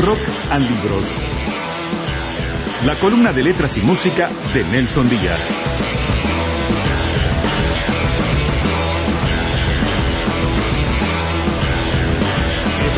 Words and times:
Rock 0.00 0.20
and 0.50 0.68
Libros. 0.68 1.06
La 2.86 2.94
columna 2.96 3.32
de 3.32 3.42
letras 3.42 3.76
y 3.76 3.80
música 3.80 4.30
de 4.54 4.64
Nelson 4.64 5.08
Díaz. 5.08 5.61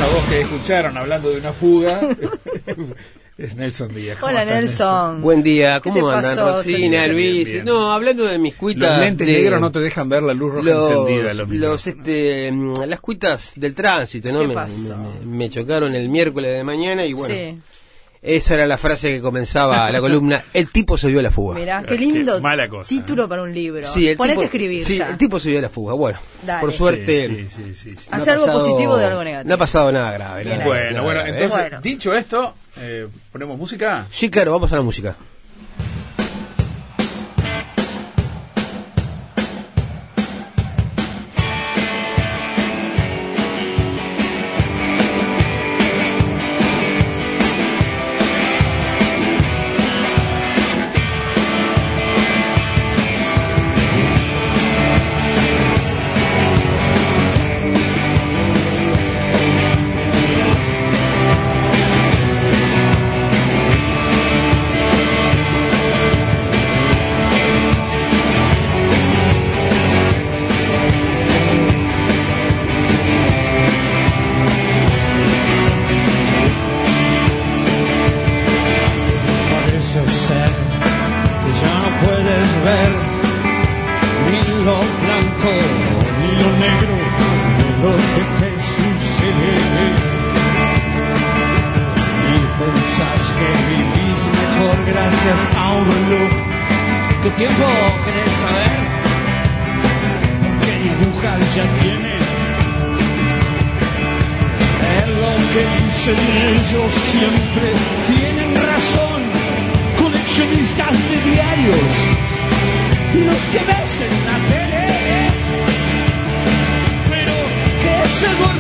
Esa 0.05 0.15
voz 0.15 0.25
que 0.29 0.41
escucharon 0.43 0.97
hablando 0.99 1.31
de 1.31 1.39
una 1.39 1.53
fuga 1.55 2.01
es 3.39 3.55
Nelson 3.57 3.95
Díaz. 3.95 4.19
¿Cómo 4.19 4.31
Hola 4.33 4.43
estás, 4.43 4.61
Nelson. 4.61 5.23
Buen 5.23 5.43
día, 5.43 5.81
¿Qué 5.83 5.89
¿cómo 5.91 6.11
andan? 6.11 6.37
Rosina? 6.37 7.07
Luis. 7.07 7.33
Bien, 7.33 7.45
bien. 7.47 7.65
No, 7.65 7.91
hablando 7.91 8.25
de 8.25 8.39
mis 8.39 8.55
cuitas. 8.55 8.91
Los 8.93 9.01
lentes 9.01 9.27
de- 9.27 9.33
negros 9.33 9.61
no 9.63 9.73
te 9.73 9.79
dejan 9.81 10.09
ver 10.11 10.23
la 10.23 10.35
luz 10.35 10.53
roja 10.53 10.69
los, 10.71 10.91
encendida. 10.91 11.35
Los, 11.35 11.49
los, 11.51 11.87
este, 11.87 12.53
mm, 12.53 12.75
las 12.87 13.01
cuitas 13.01 13.53
del 13.57 13.75
tránsito, 13.75 14.31
¿no? 14.31 14.41
¿Qué 14.41 14.47
me, 14.49 14.55
pasó? 14.55 14.95
me- 15.25 15.27
me 15.39 15.51
chocaron 15.51 15.95
el 15.95 16.09
miércoles 16.11 16.55
de 16.55 16.65
mañana 16.65 17.07
y 17.07 17.15
bueno, 17.15 17.35
Sí. 17.35 17.59
Esa 18.25 18.55
era 18.55 18.67
la 18.67 18.79
frase 18.79 19.09
que 19.13 19.21
comenzaba 19.21 19.91
la 19.93 20.01
columna. 20.01 20.43
El 20.55 20.71
tipo 20.73 20.97
se 20.99 21.09
dio 21.09 21.21
a 21.21 21.23
la 21.23 21.31
fuga. 21.31 21.57
Mirá, 21.57 21.83
qué 21.83 21.89
Qué 21.95 21.99
lindo 21.99 22.41
mala 22.41 22.69
cosa, 22.69 22.89
título 22.89 23.25
¿eh? 23.25 23.29
para 23.29 23.43
un 23.43 23.53
libro. 23.55 23.87
Sí, 23.87 24.09
el 24.09 24.17
Ponete 24.17 24.33
tipo, 24.35 24.41
a 24.43 24.45
escribir 24.47 24.85
sí, 24.85 24.97
ya. 24.99 25.11
el 25.11 25.19
tipo 25.19 25.39
se 25.39 25.51
dio 25.51 25.59
a 25.59 25.63
la 25.63 25.69
fuga. 25.69 25.93
Bueno, 25.95 26.19
Dale. 26.45 26.61
por 26.63 26.73
suerte. 26.73 27.29
Sí, 27.29 27.37
sí, 27.51 27.63
sí, 27.65 27.75
sí, 27.75 27.97
sí. 27.97 28.09
no 28.11 28.17
ha 28.17 28.21
Hace 28.21 28.31
algo 28.31 28.47
pasado- 28.47 28.67
positivo 28.67 28.97
de 28.97 29.05
algo 29.05 29.25
negativo. 29.25 29.49
No 29.49 29.55
ha 29.55 29.59
pasado 29.59 29.93
nada 29.93 30.13
grave. 30.13 30.45
nada- 30.45 30.65
Bueno, 30.65 30.91
nada 30.91 31.03
bueno, 31.03 31.21
grave, 31.21 31.29
¿eh? 31.31 31.33
entonces, 31.43 31.59
Bueno. 31.61 31.81
dicho 31.83 32.15
esto, 32.15 32.55
eh, 32.81 33.07
¿ponemos 33.31 33.59
música? 33.59 34.07
Sí, 34.11 34.31
claro, 34.31 34.53
vamos 34.53 34.73
a 34.73 34.77
la 34.77 34.83
música. 34.83 35.17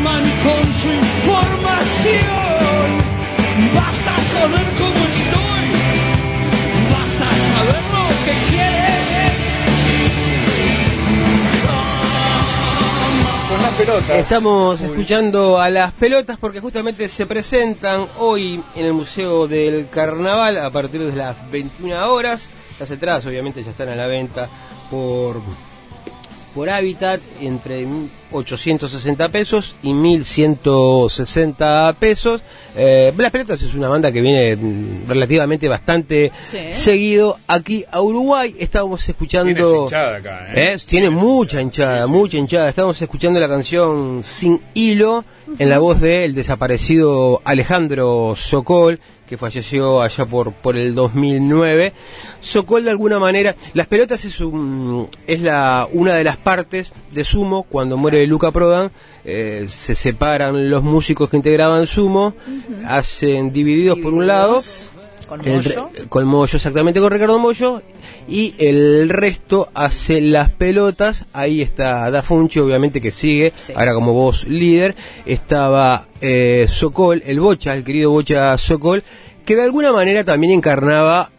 Con 0.04 0.74
su 0.74 0.88
información. 0.88 2.14
Basta 3.74 4.18
saber 4.32 4.66
cómo 4.76 5.00
estoy, 5.06 5.66
basta 6.92 7.26
saber 7.48 7.82
lo 7.94 8.04
que 8.24 8.34
quieren. 8.50 9.04
Con 13.48 13.62
las 13.62 13.72
pelotas. 13.72 14.10
Estamos 14.10 14.80
Uy. 14.80 14.86
escuchando 14.86 15.58
a 15.58 15.70
las 15.70 15.92
pelotas 15.92 16.36
porque 16.38 16.60
justamente 16.60 17.08
se 17.08 17.24
presentan 17.24 18.06
hoy 18.18 18.62
en 18.74 18.84
el 18.84 18.92
Museo 18.92 19.48
del 19.48 19.88
Carnaval 19.88 20.58
a 20.58 20.68
partir 20.70 21.00
de 21.00 21.16
las 21.16 21.50
21 21.50 22.12
horas. 22.12 22.46
Las 22.78 22.90
entradas 22.90 23.24
obviamente 23.24 23.64
ya 23.64 23.70
están 23.70 23.88
a 23.88 23.96
la 23.96 24.06
venta 24.06 24.48
por, 24.90 25.40
por 26.54 26.70
Habitat 26.70 27.20
entre 27.40 27.86
860 28.32 29.28
pesos 29.28 29.76
y 29.82 29.92
1160 29.92 31.96
pesos. 31.98 32.42
Eh, 32.76 33.12
las 33.16 33.30
pelotas 33.32 33.62
es 33.62 33.74
una 33.74 33.88
banda 33.88 34.10
que 34.12 34.20
viene 34.20 34.56
mm, 34.56 35.08
relativamente 35.08 35.68
bastante 35.68 36.32
Sí. 36.50 36.58
seguido 36.72 37.38
aquí 37.46 37.84
a 37.90 38.00
Uruguay. 38.00 38.54
Estábamos 38.58 39.06
escuchando... 39.08 39.84
Hinchada 39.84 40.16
acá, 40.16 40.46
¿eh? 40.54 40.74
¿Eh? 40.74 40.76
Tiene 40.86 41.10
mucha 41.10 41.60
hinchada, 41.60 42.06
mucha 42.06 42.36
hinchada. 42.38 42.68
Estamos 42.68 43.00
escuchando 43.00 43.40
la 43.40 43.48
canción 43.48 44.20
Sin 44.22 44.60
Hilo 44.74 45.24
en 45.58 45.68
la 45.68 45.78
voz 45.78 46.00
del 46.00 46.34
desaparecido 46.34 47.42
Alejandro 47.44 48.34
Sokol, 48.36 49.00
que 49.26 49.38
falleció 49.38 50.02
allá 50.02 50.26
por, 50.26 50.52
por 50.52 50.76
el 50.76 50.94
2009. 50.94 51.92
Sokol 52.40 52.84
de 52.84 52.90
alguna 52.90 53.18
manera, 53.18 53.54
las 53.72 53.86
pelotas 53.86 54.24
es, 54.24 54.40
un, 54.40 55.08
es 55.26 55.40
la, 55.40 55.88
una 55.92 56.14
de 56.14 56.24
las 56.24 56.36
partes 56.36 56.92
de 57.10 57.24
Sumo, 57.24 57.62
cuando 57.64 57.96
muere 57.96 58.26
Luca 58.26 58.50
Prodan, 58.50 58.90
eh, 59.24 59.66
se 59.68 59.94
separan 59.94 60.68
los 60.68 60.82
músicos 60.82 61.30
que 61.30 61.36
integraban 61.36 61.86
Sumo, 61.86 62.34
hacen 62.86 63.52
divididos 63.52 63.98
por 63.98 64.12
un 64.12 64.26
lado, 64.26 64.60
Con 65.26 65.42
re- 65.42 66.08
con 66.08 66.24
Mollo, 66.26 66.56
exactamente, 66.56 67.00
con 67.00 67.10
Ricardo 67.12 67.38
Mollo. 67.38 67.82
Y 68.28 68.54
el 68.58 69.08
resto 69.08 69.68
hace 69.74 70.20
las 70.20 70.50
pelotas. 70.50 71.24
Ahí 71.32 71.60
está 71.62 72.10
Dafunchi, 72.10 72.58
obviamente, 72.60 73.00
que 73.00 73.10
sigue. 73.10 73.52
Sí. 73.56 73.72
Ahora 73.76 73.94
como 73.94 74.12
voz 74.12 74.46
líder. 74.46 74.94
Estaba 75.26 76.08
eh, 76.20 76.66
Sokol, 76.68 77.22
el 77.26 77.40
Bocha, 77.40 77.74
el 77.74 77.84
querido 77.84 78.10
Bocha 78.10 78.56
Sokol, 78.58 79.02
que 79.44 79.56
de 79.56 79.62
alguna 79.62 79.92
manera 79.92 80.24
también 80.24 80.52
encarnaba 80.52 81.30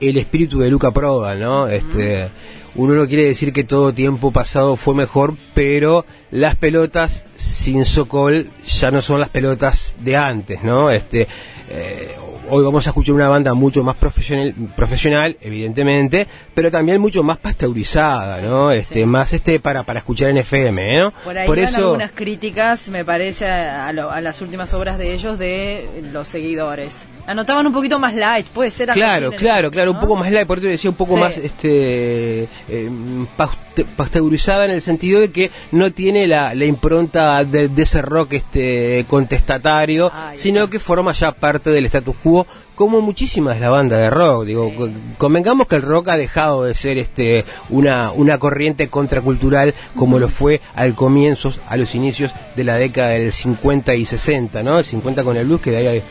el 0.00 0.16
espíritu 0.18 0.58
de 0.60 0.70
Luca 0.70 0.90
Proda, 0.92 1.34
¿no? 1.34 1.66
Este, 1.68 2.28
uno 2.74 2.94
no 2.94 3.06
quiere 3.06 3.24
decir 3.24 3.52
que 3.52 3.64
todo 3.64 3.94
tiempo 3.94 4.32
pasado 4.32 4.76
fue 4.76 4.94
mejor, 4.94 5.34
pero 5.54 6.04
las 6.30 6.56
pelotas 6.56 7.24
sin 7.36 7.84
Sokol 7.86 8.50
ya 8.66 8.90
no 8.90 9.00
son 9.00 9.20
las 9.20 9.28
pelotas 9.30 9.96
de 10.00 10.16
antes, 10.16 10.62
¿no? 10.62 10.90
Este, 10.90 11.26
eh, 11.70 12.16
hoy 12.50 12.64
vamos 12.64 12.86
a 12.86 12.90
escuchar 12.90 13.14
una 13.14 13.28
banda 13.28 13.54
mucho 13.54 13.82
más 13.84 13.96
profesional, 13.96 14.54
profesional, 14.76 15.36
evidentemente, 15.40 16.26
pero 16.54 16.70
también 16.70 17.00
mucho 17.00 17.22
más 17.22 17.38
pasteurizada, 17.38 18.40
¿no? 18.42 18.70
Este, 18.70 19.00
sí. 19.00 19.06
más 19.06 19.32
este 19.32 19.60
para 19.60 19.82
para 19.82 19.98
escuchar 20.00 20.30
en 20.30 20.38
FM, 20.38 20.98
¿no? 20.98 21.12
Por 21.24 21.36
ahí 21.38 21.46
van 21.48 21.74
algunas 21.74 22.10
críticas, 22.12 22.88
me 22.88 23.04
parece, 23.04 23.46
a, 23.46 23.92
lo- 23.92 24.10
a 24.10 24.20
las 24.20 24.40
últimas 24.40 24.72
obras 24.74 24.98
de 24.98 25.14
ellos 25.14 25.38
de 25.38 25.88
los 26.12 26.28
seguidores. 26.28 26.94
Anotaban 27.26 27.66
un 27.66 27.72
poquito 27.72 27.98
más 27.98 28.14
light, 28.14 28.46
puede 28.46 28.70
ser 28.70 28.90
Claro, 28.90 29.30
claro, 29.32 29.70
claro, 29.70 29.92
un 29.92 30.00
poco 30.00 30.14
más 30.16 30.30
light, 30.30 30.46
por 30.46 30.58
eso 30.58 30.68
decía 30.68 30.90
un 30.90 30.96
poco 30.96 31.14
Sí. 31.14 31.20
más 31.20 31.36
este 31.38 32.42
eh, 32.68 32.90
paste- 33.36 33.86
pasteurizada 33.96 34.66
en 34.66 34.72
el 34.72 34.82
sentido 34.82 35.20
de 35.20 35.30
que 35.30 35.50
no 35.72 35.90
tiene 35.90 36.26
la, 36.26 36.54
la 36.54 36.64
impronta 36.66 37.42
de, 37.44 37.68
de 37.68 37.82
ese 37.82 38.02
rock 38.02 38.34
este 38.34 39.06
contestatario, 39.08 40.12
Ay, 40.14 40.36
sino 40.38 40.68
que 40.68 40.78
forma 40.78 41.12
ya 41.12 41.32
parte 41.32 41.70
del 41.70 41.86
status 41.86 42.14
quo 42.22 42.46
como 42.74 43.00
muchísimas 43.00 43.54
de 43.54 43.60
la 43.60 43.70
banda 43.70 43.96
de 43.96 44.10
rock, 44.10 44.44
digo, 44.46 44.70
Sí. 44.76 44.92
convengamos 45.16 45.66
que 45.68 45.76
el 45.76 45.82
rock 45.82 46.08
ha 46.08 46.16
dejado 46.16 46.64
de 46.64 46.74
ser 46.74 46.98
este 46.98 47.44
una 47.70 48.10
una 48.12 48.38
corriente 48.38 48.88
contracultural 48.88 49.74
como 49.96 50.18
lo 50.18 50.28
fue 50.28 50.60
al 50.74 50.94
comienzo, 50.94 51.52
a 51.68 51.76
los 51.76 51.94
inicios 51.94 52.32
de 52.56 52.64
la 52.64 52.76
década 52.76 53.10
del 53.10 53.32
50 53.32 53.94
y 53.94 54.04
60, 54.04 54.62
¿no? 54.62 54.78
El 54.78 54.84
50 54.84 55.22
con 55.24 55.36
el 55.36 55.46
blues 55.46 55.60
que 55.60 55.70
de 55.70 55.76
ahí 55.78 55.86
hay 55.86 56.02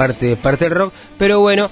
parte 0.00 0.34
parte 0.34 0.64
del 0.64 0.74
rock, 0.74 0.94
pero 1.18 1.40
bueno, 1.40 1.68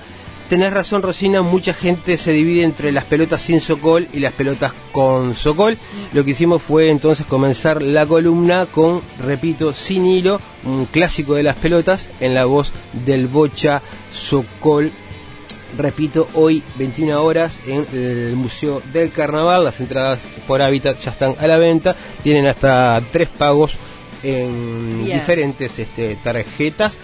tenés 0.51 0.71
razón 0.71 1.01
Rosina, 1.01 1.41
mucha 1.41 1.73
gente 1.73 2.19
se 2.19 2.31
divide 2.33 2.63
entre 2.63 2.93
las 2.93 3.05
pelotas 3.05 3.41
sin 3.41 3.59
Sokol 3.59 4.07
y 4.13 4.21
las 4.21 4.35
pelotas 4.35 4.75
con 4.93 5.35
Sokol. 5.35 5.79
Lo 6.13 6.27
que 6.27 6.33
hicimos 6.33 6.61
fue 6.61 6.91
entonces 6.91 7.25
comenzar 7.25 7.81
la 7.81 8.05
columna 8.05 8.67
con, 8.67 9.01
repito, 9.19 9.73
sin 9.73 10.05
hilo, 10.05 10.43
un 10.67 10.85
clásico 10.85 11.37
de 11.37 11.43
las 11.43 11.57
pelotas 11.57 12.11
en 12.21 12.35
la 12.35 12.45
voz 12.45 12.71
del 13.07 13.29
Bocha 13.29 13.81
Sokol. 14.13 14.93
Repito, 15.79 16.29
hoy 16.35 16.63
21 16.77 17.23
horas 17.23 17.61
en 17.67 17.87
el 17.95 18.37
Museo 18.37 18.83
del 18.93 19.11
Carnaval, 19.11 19.65
las 19.65 19.81
entradas 19.81 20.27
por 20.47 20.61
hábitat 20.61 21.03
ya 21.03 21.13
están 21.13 21.35
a 21.39 21.47
la 21.47 21.57
venta, 21.57 21.97
tienen 22.23 22.47
hasta 22.47 23.01
tres 23.11 23.29
pagos 23.29 23.79
en 24.23 25.07
diferentes 25.07 25.79
este, 25.79 26.17
tarjetas. 26.23 26.99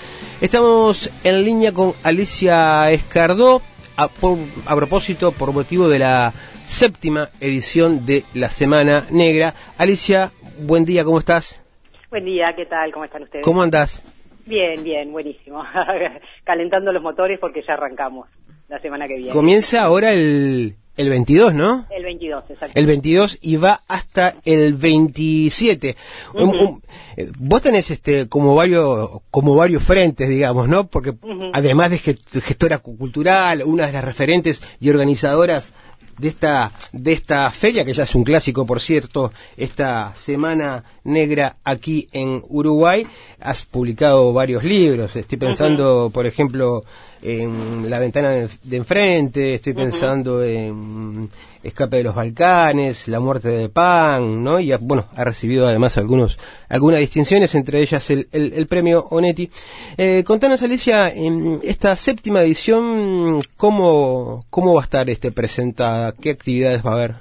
Estamos 0.48 1.10
en 1.24 1.42
línea 1.42 1.72
con 1.72 1.94
Alicia 2.02 2.90
Escardó 2.90 3.62
a, 3.96 4.08
por- 4.08 4.36
a 4.66 4.76
propósito, 4.76 5.32
por 5.32 5.54
motivo 5.54 5.88
de 5.88 5.98
la 5.98 6.34
séptima 6.66 7.30
edición 7.40 8.04
de 8.04 8.24
la 8.34 8.50
Semana 8.50 9.06
Negra. 9.10 9.54
Alicia, 9.78 10.32
buen 10.58 10.84
día, 10.84 11.02
¿cómo 11.02 11.18
estás? 11.18 11.62
Buen 12.10 12.26
día, 12.26 12.52
¿qué 12.54 12.66
tal? 12.66 12.92
¿Cómo 12.92 13.06
están 13.06 13.22
ustedes? 13.22 13.42
¿Cómo 13.42 13.62
andás? 13.62 14.04
Bien, 14.44 14.84
bien, 14.84 15.12
buenísimo. 15.12 15.64
Calentando 16.44 16.92
los 16.92 17.02
motores 17.02 17.38
porque 17.40 17.62
ya 17.66 17.72
arrancamos 17.72 18.28
la 18.68 18.78
semana 18.80 19.06
que 19.06 19.14
viene. 19.16 19.30
Comienza 19.32 19.82
ahora 19.82 20.12
el, 20.12 20.76
el 20.96 21.08
22, 21.10 21.54
¿no? 21.54 21.86
El 21.90 22.04
22, 22.04 22.44
exacto. 22.50 22.78
El 22.78 22.86
22 22.86 23.38
y 23.42 23.56
va 23.56 23.82
hasta 23.88 24.34
el 24.44 24.74
27. 24.74 25.96
Un- 26.34 26.48
un- 26.50 26.82
eh, 27.16 27.30
vos 27.38 27.62
tenés 27.62 27.90
este 27.90 28.28
como 28.28 28.54
varios 28.54 29.10
como 29.30 29.54
varios 29.56 29.82
frentes, 29.82 30.28
digamos, 30.28 30.68
¿no? 30.68 30.86
Porque 30.86 31.14
además 31.52 31.90
de 31.90 31.98
gest- 32.00 32.40
gestora 32.40 32.78
cu- 32.78 32.96
cultural, 32.96 33.62
una 33.64 33.86
de 33.86 33.92
las 33.92 34.04
referentes 34.04 34.62
y 34.80 34.90
organizadoras 34.90 35.70
de 36.18 36.28
esta 36.28 36.72
de 36.92 37.12
esta 37.12 37.50
feria 37.50 37.84
que 37.84 37.92
ya 37.92 38.04
es 38.04 38.14
un 38.14 38.24
clásico, 38.24 38.66
por 38.66 38.80
cierto, 38.80 39.32
esta 39.56 40.14
semana 40.14 40.84
negra 41.04 41.56
aquí 41.64 42.08
en 42.12 42.42
Uruguay, 42.48 43.06
has 43.40 43.64
publicado 43.64 44.32
varios 44.32 44.64
libros. 44.64 45.14
Estoy 45.16 45.38
pensando, 45.38 46.10
por 46.12 46.26
ejemplo, 46.26 46.84
en 47.22 47.88
La 47.88 47.98
ventana 47.98 48.30
de, 48.30 48.76
enfrente, 48.76 49.54
estoy 49.54 49.72
pensando 49.72 50.42
en 50.42 51.30
Escape 51.64 51.96
de 51.96 52.04
los 52.04 52.14
Balcanes, 52.14 53.08
La 53.08 53.20
muerte 53.20 53.48
de 53.48 53.68
Pan, 53.68 54.44
¿no? 54.44 54.60
Y 54.60 54.72
ha- 54.72 54.78
bueno, 54.80 55.06
ha 55.16 55.24
recibido 55.24 55.66
además 55.66 55.96
algunos 55.98 56.38
algunas 56.68 57.00
distinciones, 57.00 57.54
entre 57.54 57.80
ellas 57.80 58.10
el, 58.10 58.28
el- 58.32 58.66
premio 58.66 59.04
Onetti. 59.10 59.50
Eh, 59.96 60.22
contanos, 60.26 60.62
Alicia, 60.62 61.08
en 61.10 61.60
esta 61.62 61.96
séptima 61.96 62.42
edición, 62.42 63.40
¿cómo, 63.56 64.44
cómo 64.50 64.74
va 64.74 64.80
a 64.80 64.84
estar 64.84 65.08
este 65.10 65.32
presentada? 65.32 66.12
¿Qué 66.20 66.30
actividades 66.30 66.84
va 66.84 66.90
a 66.90 66.94
haber? 66.94 67.14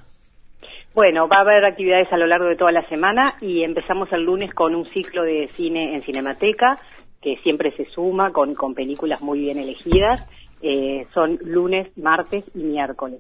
Bueno, 0.96 1.28
va 1.28 1.38
a 1.38 1.42
haber 1.42 1.66
actividades 1.66 2.08
a 2.12 2.18
lo 2.18 2.28
largo 2.28 2.46
de 2.48 2.56
toda 2.56 2.72
la 2.72 2.88
semana 2.88 3.34
y 3.42 3.64
empezamos 3.64 4.12
el 4.12 4.24
lunes 4.24 4.54
con 4.54 4.76
un 4.76 4.86
ciclo 4.88 5.24
de 5.24 5.50
cine 5.54 5.96
en 5.96 6.02
Cinemateca 6.04 6.78
que 7.22 7.38
siempre 7.38 7.76
se 7.76 7.86
suma 7.86 8.32
con, 8.32 8.54
con 8.54 8.76
películas 8.76 9.22
muy 9.22 9.40
bien 9.40 9.58
elegidas. 9.58 10.24
Eh, 10.62 11.06
son 11.14 11.40
lunes, 11.44 11.88
martes 11.98 12.44
y 12.54 12.60
miércoles. 12.60 13.20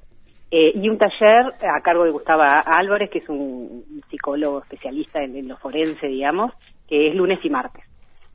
Eh, 0.55 0.71
y 0.75 0.87
un 0.87 0.99
taller 0.99 1.47
a 1.67 1.81
cargo 1.81 2.03
de 2.03 2.11
Gustavo 2.11 2.43
Álvarez, 2.43 3.09
que 3.09 3.17
es 3.17 3.27
un 3.27 4.03
psicólogo 4.07 4.59
especialista 4.59 5.23
en, 5.23 5.35
en 5.35 5.47
lo 5.47 5.57
forense, 5.57 6.05
digamos, 6.05 6.53
que 6.87 7.07
es 7.07 7.15
lunes 7.15 7.39
y 7.43 7.49
martes. 7.49 7.83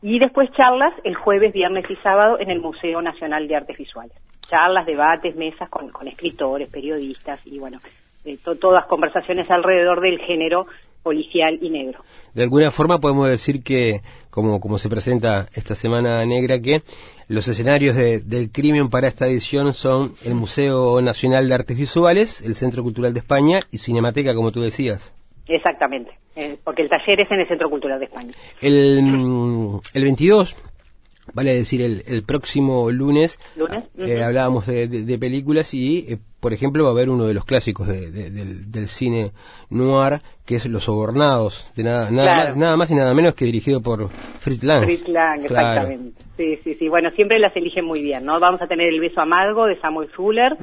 Y 0.02 0.18
después 0.18 0.50
charlas 0.50 0.92
el 1.04 1.14
jueves, 1.14 1.52
viernes 1.52 1.88
y 1.88 1.94
sábado 2.02 2.40
en 2.40 2.50
el 2.50 2.58
Museo 2.58 3.00
Nacional 3.00 3.46
de 3.46 3.54
Artes 3.54 3.78
Visuales. 3.78 4.16
Charlas, 4.40 4.84
debates, 4.84 5.36
mesas 5.36 5.70
con, 5.70 5.90
con 5.90 6.08
escritores, 6.08 6.68
periodistas 6.68 7.40
y 7.46 7.60
bueno, 7.60 7.78
eh, 8.28 8.38
to- 8.44 8.56
todas 8.56 8.86
conversaciones 8.86 9.50
alrededor 9.50 10.00
del 10.00 10.18
género 10.18 10.66
policial 11.02 11.58
y 11.62 11.70
negro. 11.70 12.00
De 12.34 12.42
alguna 12.42 12.70
forma 12.70 12.98
podemos 13.00 13.28
decir 13.28 13.62
que, 13.62 14.02
como, 14.30 14.60
como 14.60 14.78
se 14.78 14.88
presenta 14.88 15.48
esta 15.54 15.74
Semana 15.74 16.24
Negra, 16.26 16.60
que 16.60 16.82
los 17.28 17.46
escenarios 17.48 17.94
de- 17.96 18.20
del 18.20 18.50
crimen 18.50 18.90
para 18.90 19.08
esta 19.08 19.26
edición 19.26 19.72
son 19.74 20.12
el 20.24 20.34
Museo 20.34 21.00
Nacional 21.00 21.48
de 21.48 21.54
Artes 21.54 21.76
Visuales, 21.76 22.42
el 22.42 22.54
Centro 22.56 22.82
Cultural 22.82 23.12
de 23.14 23.20
España 23.20 23.60
y 23.70 23.78
Cinemateca, 23.78 24.34
como 24.34 24.52
tú 24.52 24.60
decías. 24.60 25.12
Exactamente, 25.46 26.10
eh, 26.36 26.58
porque 26.62 26.82
el 26.82 26.90
taller 26.90 27.20
es 27.20 27.30
en 27.30 27.40
el 27.40 27.48
Centro 27.48 27.70
Cultural 27.70 27.98
de 27.98 28.04
España. 28.04 28.32
El, 28.60 29.02
mm, 29.02 29.80
el 29.94 30.02
22, 30.02 30.56
vale 31.32 31.54
decir 31.54 31.80
el, 31.80 32.02
el 32.06 32.22
próximo 32.22 32.90
lunes, 32.90 33.38
¿Lunes? 33.56 33.84
eh, 33.98 34.22
hablábamos 34.22 34.66
de, 34.66 34.88
de- 34.88 35.04
de 35.04 35.18
películas 35.18 35.72
y, 35.72 36.00
eh, 36.12 36.18
por 36.40 36.52
ejemplo, 36.52 36.84
va 36.84 36.90
a 36.90 36.92
haber 36.92 37.08
uno 37.10 37.26
de 37.26 37.34
los 37.34 37.44
clásicos 37.44 37.88
de- 37.88 38.10
de- 38.10 38.30
del, 38.30 38.70
del 38.70 38.88
cine 38.88 39.32
noir, 39.70 40.20
que 40.46 40.56
es 40.56 40.66
Los 40.66 40.84
Sobornados, 40.84 41.66
de 41.76 41.82
nada, 41.84 42.10
nada, 42.10 42.32
Claro. 42.34 42.48
más, 42.50 42.56
nada 42.56 42.76
más 42.76 42.90
y 42.90 42.94
nada 42.94 43.12
menos 43.14 43.34
que 43.34 43.44
dirigido 43.44 43.82
por 43.82 44.08
Fritz 44.08 44.62
Lang. 44.64 44.84
Fritz 44.84 45.08
Lang, 45.08 45.44
Claro. 45.46 45.80
exactamente. 45.80 46.22
Sí, 46.38 46.56
sí, 46.62 46.74
sí. 46.74 46.88
Bueno, 46.88 47.10
siempre 47.10 47.38
las 47.40 47.54
eligen 47.56 47.84
muy 47.84 48.00
bien, 48.00 48.24
¿no? 48.24 48.38
Vamos 48.38 48.62
a 48.62 48.68
tener 48.68 48.88
El 48.88 49.00
beso 49.00 49.20
amargo 49.20 49.66
de 49.66 49.78
Samuel 49.80 50.08
Fuller. 50.10 50.56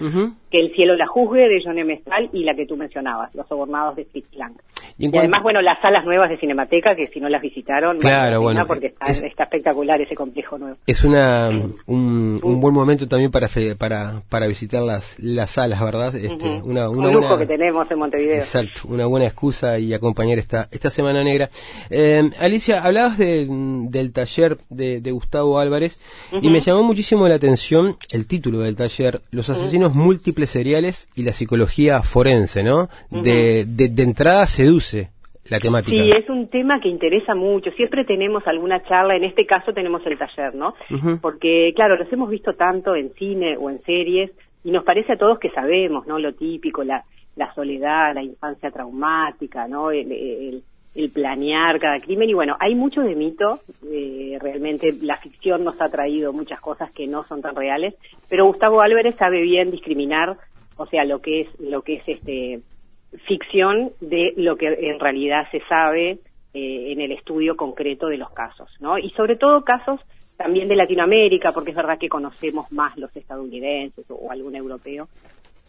Que 0.50 0.60
el 0.62 0.74
cielo 0.74 0.96
la 0.96 1.06
juzgue 1.06 1.50
de 1.50 1.62
John 1.64 1.78
M. 1.78 1.98
Stahl 2.00 2.30
y 2.32 2.46
la 2.46 2.56
que 2.56 2.66
tú 2.66 2.78
mencionabas, 2.78 3.36
Los 3.36 3.46
sobornados 3.48 3.98
de 3.98 4.06
Fritz 4.06 4.34
Lang. 4.36 4.54
Y 4.98 5.16
además, 5.18 5.44
bueno, 5.44 5.62
las 5.62 5.78
salas 5.82 6.06
nuevas 6.06 6.30
de 6.30 6.38
Cinemateca, 6.38 6.96
que 6.96 7.08
si 7.08 7.20
no 7.20 7.28
las 7.28 7.42
visitaron, 7.42 7.98
Claro, 8.00 8.40
bueno, 8.40 8.66
porque 8.66 8.88
está, 8.88 9.08
es- 9.08 9.24
está 9.26 9.44
espectacular 9.44 10.00
ese 10.02 10.16
complejo 10.16 10.58
nuevo. 10.58 10.78
Es 10.88 11.04
una 11.04 11.50
un, 11.88 12.40
un 12.42 12.62
buen 12.62 12.74
momento 12.74 13.06
también 13.06 13.30
para 13.32 13.50
fe- 13.50 13.76
para 13.76 14.22
para 14.30 14.48
visitar 14.48 14.82
las 14.82 15.20
las 15.20 15.52
salas, 15.52 15.65
¿verdad? 15.68 16.16
Este, 16.16 16.62
una, 16.64 16.90
una 16.90 17.08
Un 17.08 17.14
lujo 17.14 17.28
buena- 17.28 17.38
que 17.38 17.46
tenemos 17.46 17.90
en 17.92 18.00
Montevideo. 18.00 18.38
Exacto, 18.38 18.82
una 18.86 19.06
buena 19.06 19.26
excusa 19.26 19.80
y 19.80 19.94
acompañar 19.94 20.38
esta 20.38 20.68
esta 20.72 20.90
semana 20.90 21.24
negra. 21.24 21.50
Eh, 21.90 22.22
Alicia, 22.40 22.84
hablabas 22.84 23.18
de- 23.18 23.48
del 23.50 24.14
taller 24.14 24.58
de, 24.70 25.02
de 25.02 25.12
Gustavo 25.12 25.60
Álvarez 25.60 26.00
y 26.42 26.50
me 26.50 26.60
llamó 26.62 26.84
muchísimo 26.84 27.28
la 27.28 27.36
atención 27.36 27.98
el 28.12 28.28
título 28.28 28.60
del 28.60 28.76
taller, 28.76 29.22
Los 29.32 29.50
asesinos 29.50 29.94
múltiples 29.96 30.50
seriales 30.50 31.08
y 31.16 31.24
la 31.24 31.34
psicología 31.34 32.02
forense, 32.02 32.64
¿no? 32.64 32.90
de, 33.10 33.66
de, 33.66 33.90
de 33.90 34.04
entrada 34.04 34.46
seduce 34.48 35.10
la 35.48 35.60
temática. 35.60 35.96
Sí, 35.96 36.10
es 36.10 36.28
un 36.28 36.48
tema 36.50 36.80
que 36.82 36.90
interesa 36.90 37.36
mucho. 37.36 37.70
Siempre 37.78 38.04
tenemos 38.04 38.42
alguna 38.48 38.82
charla, 38.84 39.16
en 39.16 39.26
este 39.26 39.46
caso 39.46 39.74
tenemos 39.74 40.02
el 40.08 40.18
taller, 40.18 40.56
¿no? 40.56 40.74
Porque, 41.22 41.72
claro, 41.76 41.98
los 41.98 42.12
hemos 42.12 42.32
visto 42.32 42.54
tanto 42.54 42.96
en 42.96 43.12
cine 43.14 43.56
o 43.60 43.70
en 43.70 43.78
series 43.84 44.32
y 44.66 44.72
nos 44.72 44.84
parece 44.84 45.14
a 45.14 45.18
todos 45.18 45.38
que 45.38 45.52
sabemos, 45.52 46.08
¿no? 46.08 46.18
Lo 46.18 46.34
típico, 46.34 46.84
la, 46.84 47.06
la 47.36 47.54
soledad, 47.54 48.16
la 48.16 48.24
infancia 48.24 48.72
traumática, 48.72 49.68
¿no? 49.68 49.92
El, 49.92 50.64
planear 51.14 51.78
cada 51.80 52.00
crimen. 52.00 52.30
Y 52.30 52.34
bueno, 52.34 52.56
hay 52.60 52.74
mucho 52.74 53.02
de 53.02 53.16
mito. 53.16 53.60
eh, 53.92 54.40
realmente 54.42 54.92
la 55.02 55.18
ficción 55.18 55.64
nos 55.64 55.80
ha 55.82 55.90
traído 55.90 56.34
muchas 56.34 56.60
cosas 56.62 56.92
que 56.94 57.06
no 57.06 57.26
son 57.26 57.44
tan 57.44 57.56
reales. 57.56 57.94
Pero 58.28 58.46
Gustavo 58.48 58.82
Álvarez 58.82 59.14
sabe 59.20 59.42
bien 59.42 59.70
discriminar, 59.70 60.36
o 60.78 60.88
sea, 60.88 61.04
lo 61.04 61.22
que 61.22 61.42
es, 61.42 61.60
lo 61.60 61.84
que 61.84 61.98
es 61.98 62.08
este 62.08 62.62
ficción 63.28 63.92
de 64.02 64.34
lo 64.38 64.56
que 64.56 64.68
en 64.68 65.00
realidad 65.00 65.48
se 65.52 65.60
sabe 65.70 66.20
eh, 66.54 66.92
en 66.92 67.02
el 67.02 67.12
estudio 67.12 67.56
concreto 67.56 68.08
de 68.08 68.18
los 68.18 68.32
casos, 68.32 68.70
¿no? 68.80 68.98
Y 68.98 69.12
sobre 69.12 69.36
todo 69.36 69.64
casos 69.64 70.00
también 70.38 70.68
de 70.68 70.76
Latinoamérica, 70.76 71.52
porque 71.52 71.72
es 71.72 71.76
verdad 71.78 71.98
que 71.98 72.10
conocemos 72.10 72.72
más 72.72 72.98
los 72.98 73.16
estadounidenses 73.16 74.06
o, 74.10 74.32
algún 74.32 74.56
europeo. 74.56 75.08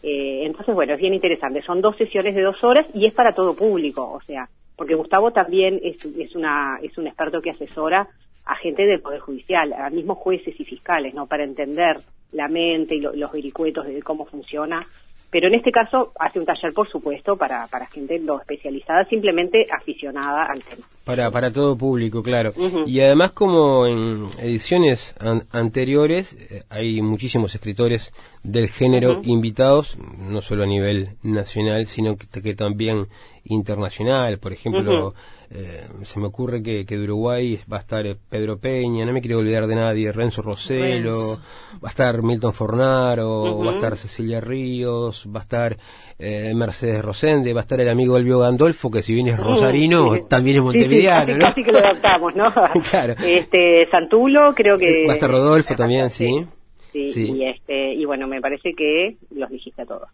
Eh, 0.03 0.41
entonces, 0.45 0.75
bueno, 0.75 0.93
es 0.93 0.99
bien 0.99 1.13
interesante. 1.13 1.61
Son 1.61 1.81
dos 1.81 1.95
sesiones 1.97 2.35
de 2.35 2.41
dos 2.43 2.63
horas 2.63 2.85
y 2.93 3.05
es 3.05 3.13
para 3.13 3.33
todo 3.33 3.55
público, 3.55 4.03
o 4.11 4.21
sea, 4.21 4.47
porque 4.75 4.95
Gustavo 4.95 5.31
también 5.31 5.79
es, 5.83 6.03
es, 6.05 6.35
una, 6.35 6.77
es 6.81 6.97
un 6.97 7.07
experto 7.07 7.41
que 7.41 7.49
asesora 7.51 8.07
a 8.45 8.55
gente 8.55 8.85
del 8.85 9.01
Poder 9.01 9.19
Judicial, 9.19 9.73
a 9.73 9.89
mismos 9.89 10.17
jueces 10.19 10.57
y 10.59 10.63
fiscales, 10.65 11.13
¿no? 11.13 11.25
Para 11.27 11.43
entender 11.43 11.97
la 12.31 12.47
mente 12.47 12.95
y 12.95 13.01
lo- 13.01 13.13
los 13.13 13.31
vericuetos 13.31 13.85
de 13.87 14.01
cómo 14.03 14.25
funciona. 14.25 14.85
Pero 15.29 15.49
en 15.49 15.55
este 15.55 15.71
caso 15.71 16.13
hace 16.19 16.39
un 16.39 16.45
taller, 16.45 16.71
por 16.73 16.89
supuesto, 16.89 17.35
para, 17.35 17.67
para 17.67 17.85
gente 17.87 18.17
no 18.19 18.39
especializada, 18.39 19.03
simplemente 19.09 19.65
aficionada 19.77 20.45
al 20.45 20.63
tema. 20.63 20.87
Para, 21.03 21.29
para 21.31 21.51
todo 21.51 21.77
público, 21.77 22.23
claro. 22.23 22.53
Y 22.85 23.01
además, 23.01 23.31
como 23.33 23.85
en 23.87 24.27
ediciones 24.39 25.15
an- 25.19 25.43
anteriores, 25.51 26.33
eh, 26.51 26.63
hay 26.69 27.01
muchísimos 27.01 27.53
escritores 27.55 28.13
del 28.43 28.69
género 28.69 29.21
invitados, 29.25 29.97
no 30.17 30.41
solo 30.41 30.63
a 30.63 30.67
nivel 30.67 31.09
nacional, 31.23 31.87
sino 31.87 32.15
que, 32.15 32.41
que 32.41 32.53
también 32.55 33.07
internacional. 33.43 34.39
Por 34.39 34.53
ejemplo. 34.53 35.13
Eh, 35.49 35.87
se 36.03 36.19
me 36.19 36.27
ocurre 36.27 36.61
que, 36.61 36.85
que 36.85 36.97
de 36.97 37.03
Uruguay 37.05 37.59
va 37.71 37.77
a 37.77 37.79
estar 37.79 38.05
eh, 38.05 38.15
Pedro 38.29 38.57
Peña, 38.59 39.05
no 39.05 39.13
me 39.13 39.21
quiero 39.21 39.37
olvidar 39.39 39.65
de 39.67 39.75
nadie, 39.75 40.11
Renzo 40.11 40.41
Roselo, 40.41 41.37
va 41.83 41.87
a 41.87 41.89
estar 41.89 42.21
Milton 42.21 42.53
Fornaro, 42.53 43.59
va 43.59 43.71
a 43.71 43.75
estar 43.75 43.95
Cecilia 43.97 44.41
Ríos, 44.41 45.25
va 45.33 45.39
a 45.39 45.43
estar 45.43 45.77
eh, 46.19 46.51
Mercedes 46.55 47.01
Rosende, 47.03 47.53
va 47.53 47.61
a 47.61 47.63
estar 47.63 47.79
el 47.79 47.89
amigo 47.89 48.17
Elvio 48.17 48.39
Gandolfo, 48.39 48.89
que 48.91 49.01
si 49.03 49.13
bien 49.13 49.27
es 49.29 49.37
rosarino, 49.39 50.15
Sí. 50.15 50.21
también 50.27 50.57
es 50.57 50.61
Sí, 50.63 50.67
sí, 50.69 50.77
montevideano, 50.79 51.25
casi, 51.27 51.39
¿no? 51.39 51.45
casi 51.45 51.63
que 51.63 51.71
lo 51.71 51.77
adaptamos, 51.79 52.35
¿no? 52.35 52.51
Claro. 52.89 53.13
Este, 53.23 53.87
Santulo, 53.91 54.53
creo 54.55 54.77
que... 54.77 55.05
Va 55.07 55.13
a 55.13 55.15
estar 55.15 55.29
Rodolfo 55.29 55.75
también, 55.75 56.09
sí. 56.11 56.45
Sí, 56.91 57.09
Sí. 57.09 57.31
Y, 57.31 57.45
este, 57.45 57.93
y 57.93 58.05
bueno, 58.05 58.27
me 58.27 58.41
parece 58.41 58.73
que 58.75 59.17
los 59.31 59.49
dijiste 59.49 59.83
a 59.83 59.85
todos. 59.85 60.09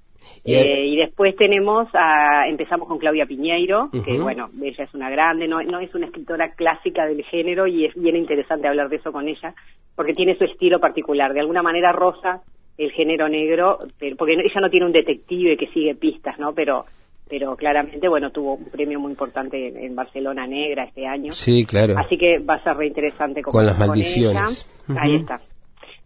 Y- 0.46 0.54
Eh, 0.56 0.86
y 0.88 0.96
después 0.98 1.36
tenemos, 1.36 1.88
a, 1.94 2.48
empezamos 2.48 2.88
con 2.88 2.98
Claudia 2.98 3.26
Piñeiro, 3.26 3.90
que 4.04 4.20
bueno, 4.20 4.50
ella 4.62 4.84
es 4.84 4.94
una 4.94 5.10
grande, 5.10 5.48
no, 5.48 5.62
no 5.64 5.80
es 5.80 5.94
una 5.96 6.06
escritora 6.08 6.52
clásica 6.56 7.06
del 7.06 7.24
género 7.26 7.68
y 7.68 7.86
es 7.86 7.94
bien 7.96 8.16
interesante 8.16 8.68
hablar 8.68 8.90
de 8.90 8.98
eso 8.98 9.12
con 9.12 9.28
ella, 9.28 9.54
porque 9.96 10.14
tiene 10.14 10.36
su 10.38 10.44
estilo 10.46 10.80
particular. 10.80 11.34
De 11.34 11.40
alguna 11.40 11.62
manera 11.62 11.92
rosa 11.92 12.42
el 12.78 12.92
género 12.92 13.30
negro, 13.30 13.80
pero- 14.00 14.16
porque 14.18 14.34
ella 14.34 14.62
no 14.62 14.70
tiene 14.70 14.86
un 14.88 14.92
detective 14.92 15.56
que 15.58 15.68
sigue 15.68 15.96
pistas, 15.96 16.40
¿no? 16.40 16.54
Pero 16.54 16.86
pero 17.30 17.56
claramente, 17.56 18.08
bueno, 18.10 18.30
tuvo 18.32 18.56
un 18.56 18.66
premio 18.66 19.00
muy 19.00 19.10
importante 19.12 19.86
en, 19.86 19.96
Barcelona 19.96 20.46
Negra 20.46 20.84
este 20.84 21.08
año. 21.08 21.32
Sí, 21.32 21.66
claro. 21.66 21.96
Así 21.98 22.18
que 22.18 22.38
va 22.40 22.56
a 22.56 22.64
ser 22.64 22.76
reinteresante 22.76 23.42
Con 23.42 23.54
conversar 23.54 23.80
las 23.80 23.88
maldiciones. 23.88 24.86
ella. 24.90 25.02
Ahí 25.02 25.16
está. 25.16 25.40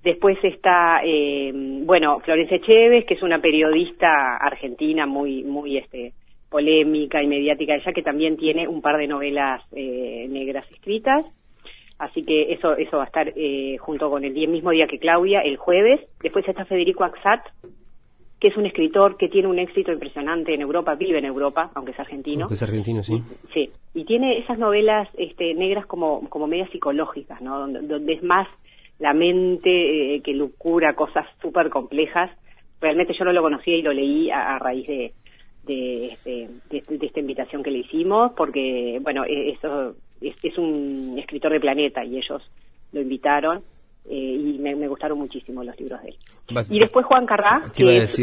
Después 0.07 0.37
está, 0.41 1.01
eh, 1.03 1.51
bueno, 1.53 2.21
Florencia 2.21 2.61
Chévez, 2.61 3.05
que 3.05 3.15
es 3.15 3.23
una 3.23 3.41
periodista 3.41 4.37
argentina 4.37 5.05
muy, 5.05 5.43
muy, 5.43 5.77
este, 5.77 6.13
polémica 6.49 7.21
y 7.21 7.27
mediática, 7.27 7.75
ella 7.75 7.91
que 7.91 8.03
también 8.03 8.37
tiene 8.37 8.69
un 8.69 8.81
par 8.81 8.95
de 8.95 9.05
novelas 9.05 9.61
eh, 9.73 10.23
negras 10.29 10.65
escritas. 10.71 11.25
Así 11.99 12.23
que 12.23 12.53
eso, 12.53 12.77
eso 12.77 12.95
va 12.95 13.03
a 13.03 13.07
estar 13.07 13.33
eh, 13.35 13.75
junto 13.79 14.09
con 14.09 14.23
el 14.23 14.33
día, 14.33 14.47
mismo 14.47 14.71
día 14.71 14.87
que 14.87 14.97
Claudia, 14.97 15.41
el 15.41 15.57
jueves. 15.57 15.99
Después 16.23 16.47
está 16.47 16.63
Federico 16.63 17.03
Axat, 17.03 17.41
que 18.39 18.47
es 18.47 18.55
un 18.55 18.65
escritor 18.65 19.17
que 19.17 19.27
tiene 19.27 19.49
un 19.49 19.59
éxito 19.59 19.91
impresionante 19.91 20.53
en 20.53 20.61
Europa, 20.61 20.95
vive 20.95 21.19
en 21.19 21.25
Europa, 21.25 21.69
aunque 21.75 21.91
es 21.91 21.99
argentino. 21.99 22.47
Es 22.49 22.63
argentino, 22.63 23.03
sí. 23.03 23.21
Sí, 23.53 23.71
y 23.93 24.05
tiene 24.05 24.37
esas 24.37 24.57
novelas 24.57 25.09
este, 25.17 25.53
negras 25.53 25.85
como, 25.85 26.29
como 26.29 26.47
medias 26.47 26.69
psicológicas, 26.69 27.41
¿no? 27.41 27.59
Donde, 27.59 27.81
donde 27.81 28.13
es 28.13 28.23
más 28.23 28.47
la 28.99 29.13
mente 29.13 30.15
eh, 30.15 30.21
que 30.21 30.33
lucura 30.33 30.93
cosas 30.93 31.25
súper 31.41 31.69
complejas. 31.69 32.31
Realmente 32.81 33.13
yo 33.17 33.25
no 33.25 33.33
lo 33.33 33.41
conocía 33.41 33.75
y 33.75 33.81
lo 33.81 33.93
leí 33.93 34.29
a, 34.29 34.55
a 34.55 34.59
raíz 34.59 34.87
de, 34.87 35.13
de, 35.65 36.05
este, 36.07 36.49
de, 36.69 36.97
de 36.97 37.05
esta 37.05 37.19
invitación 37.19 37.63
que 37.63 37.71
le 37.71 37.79
hicimos, 37.79 38.31
porque, 38.35 38.99
bueno, 39.01 39.23
eh, 39.25 39.51
eso 39.51 39.95
es, 40.21 40.35
es 40.41 40.57
un 40.57 41.15
escritor 41.17 41.51
de 41.51 41.59
Planeta 41.59 42.03
y 42.03 42.17
ellos 42.17 42.41
lo 42.91 43.01
invitaron 43.01 43.61
eh, 44.09 44.15
y 44.15 44.57
me, 44.59 44.75
me 44.75 44.87
gustaron 44.87 45.17
muchísimo 45.17 45.63
los 45.63 45.77
libros 45.79 46.01
de 46.01 46.09
él. 46.09 46.15
Y 46.69 46.79
después 46.79 47.05
Juan 47.05 47.25
Carrá, 47.25 47.61
que 47.75 47.97
es 47.97 48.17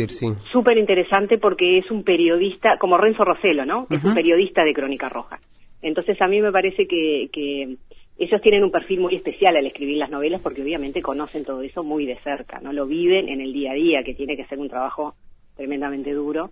súper 0.51 0.79
interesante 0.79 1.37
porque 1.39 1.79
es 1.79 1.91
un 1.91 2.03
periodista, 2.03 2.79
como 2.79 2.97
Renzo 2.97 3.23
Rossello, 3.23 3.67
¿no? 3.67 3.87
Es 3.91 4.03
un 4.03 4.15
periodista 4.15 4.65
de 4.65 4.73
Crónica 4.73 5.11
Roja. 5.11 5.39
Entonces 5.83 6.17
a 6.23 6.27
mí 6.27 6.41
me 6.41 6.51
parece 6.51 6.87
que, 6.87 7.29
que 7.31 7.77
ellos 8.17 8.41
tienen 8.41 8.63
un 8.63 8.71
perfil 8.71 9.01
muy 9.01 9.17
especial 9.17 9.57
al 9.57 9.67
escribir 9.67 9.97
las 9.97 10.11
novelas 10.11 10.41
porque 10.41 10.63
obviamente 10.63 11.03
conocen 11.03 11.45
todo 11.45 11.63
eso 11.63 11.83
muy 11.83 12.07
de 12.07 12.17
cerca, 12.21 12.61
¿no? 12.61 12.73
Lo 12.73 12.87
viven 12.87 13.29
en 13.29 13.41
el 13.41 13.53
día 13.53 13.73
a 13.73 13.75
día, 13.75 14.05
que 14.05 14.15
tiene 14.15 14.37
que 14.37 14.47
ser 14.47 14.59
un 14.59 14.69
trabajo 14.69 15.15
tremendamente 15.57 16.13
duro. 16.13 16.51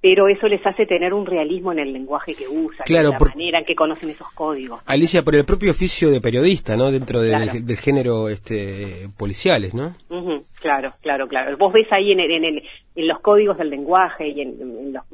Pero 0.00 0.28
eso 0.28 0.46
les 0.46 0.64
hace 0.64 0.86
tener 0.86 1.12
un 1.12 1.26
realismo 1.26 1.72
en 1.72 1.80
el 1.80 1.92
lenguaje 1.92 2.32
que 2.34 2.46
usan, 2.46 2.86
Claro, 2.86 3.08
en 3.08 3.12
la 3.14 3.18
por- 3.18 3.30
manera 3.30 3.58
en 3.58 3.64
que 3.64 3.74
conocen 3.74 4.10
esos 4.10 4.28
códigos. 4.32 4.80
Alicia, 4.86 5.22
por 5.24 5.34
el 5.34 5.44
propio 5.44 5.72
oficio 5.72 6.08
de 6.10 6.20
periodista, 6.20 6.76
¿no? 6.76 6.92
Dentro 6.92 7.20
de- 7.20 7.30
Claro. 7.30 7.52
del, 7.52 7.66
del 7.66 7.76
género 7.78 8.28
este, 8.28 9.08
policiales, 9.18 9.74
¿no? 9.74 9.96
Ujú, 10.08 10.44
claro, 10.60 10.90
claro, 11.02 11.26
claro. 11.26 11.56
Vos 11.56 11.72
ves 11.72 11.88
ahí 11.90 12.12
en, 12.12 12.20
el- 12.20 12.30
en, 12.30 12.44
el- 12.44 12.62
en 12.94 13.08
los 13.08 13.18
códigos 13.20 13.58
del 13.58 13.70
lenguaje 13.70 14.28
y 14.28 14.40
en, 14.40 14.48
en 14.60 14.92
los- 14.92 15.04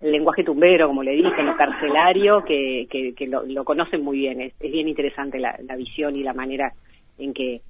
el 0.00 0.12
lenguaje 0.12 0.44
tumbero, 0.44 0.86
como 0.86 1.02
le 1.02 1.12
dicen, 1.16 1.44
lo 1.44 1.56
carcelario, 1.56 2.44
que, 2.44 2.86
que, 2.88 3.14
que 3.14 3.26
lo, 3.26 3.42
lo 3.44 3.64
conocen 3.64 4.04
muy 4.04 4.18
bien. 4.18 4.40
Es, 4.40 4.52
es 4.60 4.70
bien 4.70 4.86
interesante 4.86 5.40
la, 5.40 5.58
la 5.66 5.74
visión 5.74 6.14
y 6.14 6.22
la 6.22 6.32
manera 6.32 6.72
en 7.18 7.34
que 7.34 7.60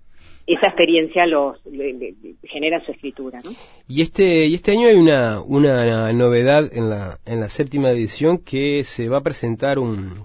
esa 0.48 0.66
experiencia 0.68 1.26
los 1.26 1.56
le- 1.66 1.92
le- 1.92 2.14
le 2.22 2.34
genera 2.48 2.84
su 2.84 2.92
escritura, 2.92 3.38
¿no? 3.44 3.52
Y 3.86 4.02
este 4.02 4.46
y 4.46 4.54
este 4.54 4.72
año 4.72 4.88
hay 4.88 4.94
una, 4.96 5.40
una 5.42 6.12
novedad 6.12 6.68
en 6.74 6.88
la, 6.90 7.18
en 7.26 7.40
la 7.40 7.48
séptima 7.48 7.90
edición 7.90 8.38
que 8.38 8.82
se 8.84 9.08
va 9.08 9.18
a 9.18 9.22
presentar 9.22 9.78
un, 9.78 10.24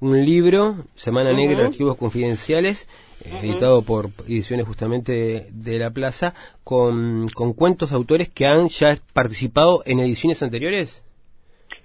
un 0.00 0.24
libro, 0.24 0.84
Semana 0.96 1.32
Negra, 1.32 1.66
Archivos 1.66 1.96
Confidenciales, 1.96 2.88
eh, 3.24 3.28
editado 3.42 3.82
por 3.82 4.10
ediciones 4.26 4.66
justamente 4.66 5.46
de 5.52 5.78
La 5.78 5.90
Plaza, 5.90 6.34
con, 6.64 7.28
con 7.34 7.52
cuentos 7.52 7.90
de 7.90 7.96
autores 7.96 8.28
que 8.28 8.46
han 8.46 8.68
ya 8.68 8.98
participado 9.12 9.82
en 9.86 10.00
ediciones 10.00 10.42
anteriores. 10.42 11.04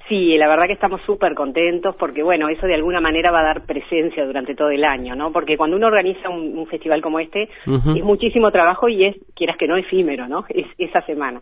Sí, 0.08 0.38
la 0.38 0.48
verdad 0.48 0.68
que 0.68 0.74
estamos 0.74 1.02
súper 1.02 1.34
contentos 1.34 1.96
porque, 1.96 2.22
bueno, 2.22 2.48
eso 2.48 2.68
de 2.68 2.76
alguna 2.76 3.02
manera 3.02 3.32
va 3.32 3.40
a 3.40 3.46
dar 3.46 3.66
presencia 3.66 4.24
durante 4.24 4.54
todo 4.54 4.70
el 4.70 4.86
año, 4.86 5.16
¿no? 5.16 5.32
Porque 5.32 5.58
cuando 5.58 5.78
uno 5.78 5.88
organiza 5.88 6.30
un, 6.30 6.58
un 6.60 6.68
festival 6.68 7.02
como 7.02 7.20
este, 7.20 7.50
es 7.66 8.04
muchísimo 8.04 8.52
trabajo 8.52 8.88
y 8.88 9.06
es, 9.06 9.16
quieras 9.36 9.58
que 9.58 9.68
no, 9.68 9.78
efímero, 9.78 10.28
¿no? 10.28 10.46
Es 10.50 10.68
esa 10.78 11.04
semana. 11.08 11.42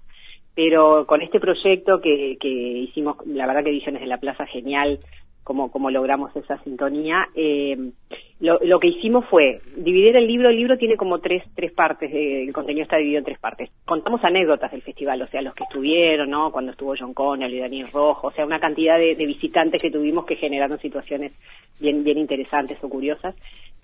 Pero 0.56 1.06
con 1.06 1.22
este 1.22 1.42
proyecto 1.42 2.00
que, 2.00 2.38
que 2.40 2.48
hicimos, 2.48 3.18
la 3.26 3.48
verdad 3.48 3.64
que 3.64 3.72
Ediciones 3.72 4.02
de 4.02 4.08
la 4.08 4.20
Plaza, 4.20 4.46
genial, 4.46 5.00
como, 5.44 5.72
como 5.72 5.92
logramos 5.92 6.36
esa 6.36 6.58
sintonía, 6.64 7.28
eh, 7.36 7.92
lo, 8.40 8.60
lo 8.62 8.80
que 8.80 8.90
hicimos 8.90 9.26
fue 9.26 9.62
dividir 9.78 10.16
el 10.16 10.28
libro, 10.28 10.50
el 10.50 10.58
libro 10.58 10.78
tiene 10.78 10.98
como 10.98 11.20
tres, 11.20 11.44
tres 11.56 11.72
partes, 11.72 12.12
eh, 12.14 12.44
el 12.44 12.54
contenido 12.54 12.84
está 12.84 12.98
dividido 12.98 13.20
en 13.20 13.26
tres 13.26 13.40
partes. 13.40 13.70
Contamos 13.86 14.22
anécdotas 14.24 14.72
del 14.72 14.82
festival, 14.82 15.22
o 15.22 15.28
sea, 15.28 15.42
los 15.42 15.54
que 15.54 15.64
estuvieron, 15.64 16.30
¿no? 16.30 16.52
Cuando 16.52 16.72
estuvo 16.72 16.96
John 16.98 17.14
Connell 17.14 17.54
y 17.54 17.60
Daniel 17.60 17.88
Rojo, 17.92 18.28
o 18.28 18.32
sea, 18.32 18.46
una 18.46 18.60
cantidad 18.60 18.98
de, 18.98 19.16
de 19.16 19.26
visitantes 19.26 19.82
que 19.82 19.92
tuvimos 19.92 20.26
que 20.26 20.36
generaron 20.36 20.80
situaciones 20.80 21.34
bien, 21.80 22.04
bien 22.04 22.18
interesantes 22.18 22.78
o 22.84 22.90
curiosas. 22.90 23.36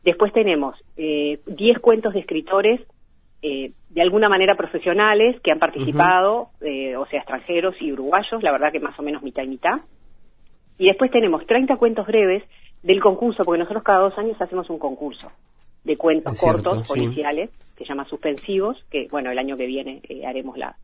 Después 0.04 0.32
tenemos 0.34 0.76
eh, 0.98 1.40
10 1.46 1.80
cuentos 1.80 2.14
de 2.14 2.22
escritores 2.22 2.82
eh, 3.42 3.72
de 3.90 4.02
alguna 4.02 4.28
manera 4.28 4.56
profesionales 4.56 5.40
que 5.42 5.52
han 5.52 5.60
participado, 5.60 6.50
eh, 6.62 6.96
o 6.98 7.06
sea, 7.06 7.20
extranjeros 7.20 7.76
y 7.80 7.92
uruguayos, 7.92 8.44
la 8.44 8.52
verdad 8.52 8.72
que 8.72 8.80
más 8.80 9.00
o 9.00 9.04
menos 9.04 9.24
mitad 9.24 9.44
y 9.44 9.48
mitad. 9.48 9.80
Y 10.80 10.88
después 10.88 11.12
tenemos 11.12 11.46
30 11.46 11.76
cuentos 11.78 12.08
breves 12.08 12.44
del 12.82 13.00
concurso, 13.00 13.44
porque 13.44 13.60
nosotros 13.60 13.84
cada 13.84 14.00
dos 14.00 14.18
años 14.18 14.42
hacemos 14.42 14.68
un 14.72 14.80
concurso 14.80 15.30
de 15.84 15.96
cuentos 15.98 16.38
cierto, 16.38 16.64
cortos, 16.72 16.88
sí. 16.88 16.94
policiales, 16.94 17.50
que 17.78 17.84
se 17.84 17.90
llama 17.90 18.06
Suspensivos, 18.06 18.84
que 18.90 19.08
bueno, 19.12 19.30
el 19.32 19.38
año 19.38 19.56
que 19.58 19.66
viene 19.68 20.02
eh, 20.10 20.26
haremos 20.26 20.58
la, 20.58 20.76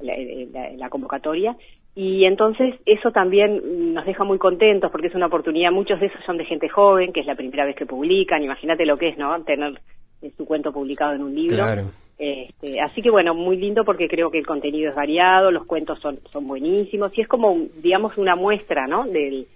la, 0.00 0.14
la- 0.52 0.70
la 0.72 0.88
convocatoria. 0.88 1.56
Y 1.94 2.24
entonces 2.24 2.74
eso 2.86 3.10
también 3.10 3.92
nos 3.94 4.06
deja 4.06 4.24
muy 4.24 4.38
contentos 4.38 4.90
porque 4.90 5.08
es 5.08 5.14
una 5.14 5.26
oportunidad, 5.26 5.70
muchos 5.72 6.00
de 6.00 6.06
esos 6.06 6.24
son 6.24 6.38
de 6.38 6.44
gente 6.46 6.68
joven, 6.68 7.12
que 7.12 7.20
es 7.20 7.26
la 7.26 7.34
primera 7.34 7.64
vez 7.66 7.76
que 7.76 7.84
publican, 7.86 8.42
imagínate 8.42 8.86
lo 8.86 8.96
que 8.96 9.08
es, 9.08 9.18
¿no? 9.18 9.42
Tener 9.44 9.80
eh, 10.22 10.30
su 10.36 10.44
cuento 10.46 10.72
publicado 10.72 11.12
en 11.14 11.22
un 11.22 11.34
libro. 11.34 11.56
Claro. 11.56 11.82
Este, 12.24 12.80
así 12.80 13.02
que 13.02 13.10
bueno, 13.10 13.34
muy 13.34 13.56
lindo 13.56 13.82
porque 13.84 14.06
creo 14.06 14.30
que 14.30 14.38
el 14.38 14.46
contenido 14.46 14.90
es 14.90 14.94
variado, 14.94 15.50
los 15.50 15.66
cuentos 15.66 15.98
son, 15.98 16.20
son 16.30 16.46
buenísimos 16.46 17.10
y 17.18 17.22
es 17.22 17.26
como, 17.26 17.66
digamos, 17.82 18.16
una 18.16 18.36
muestra, 18.36 18.86
¿no? 18.86 19.08
Del, 19.08 19.48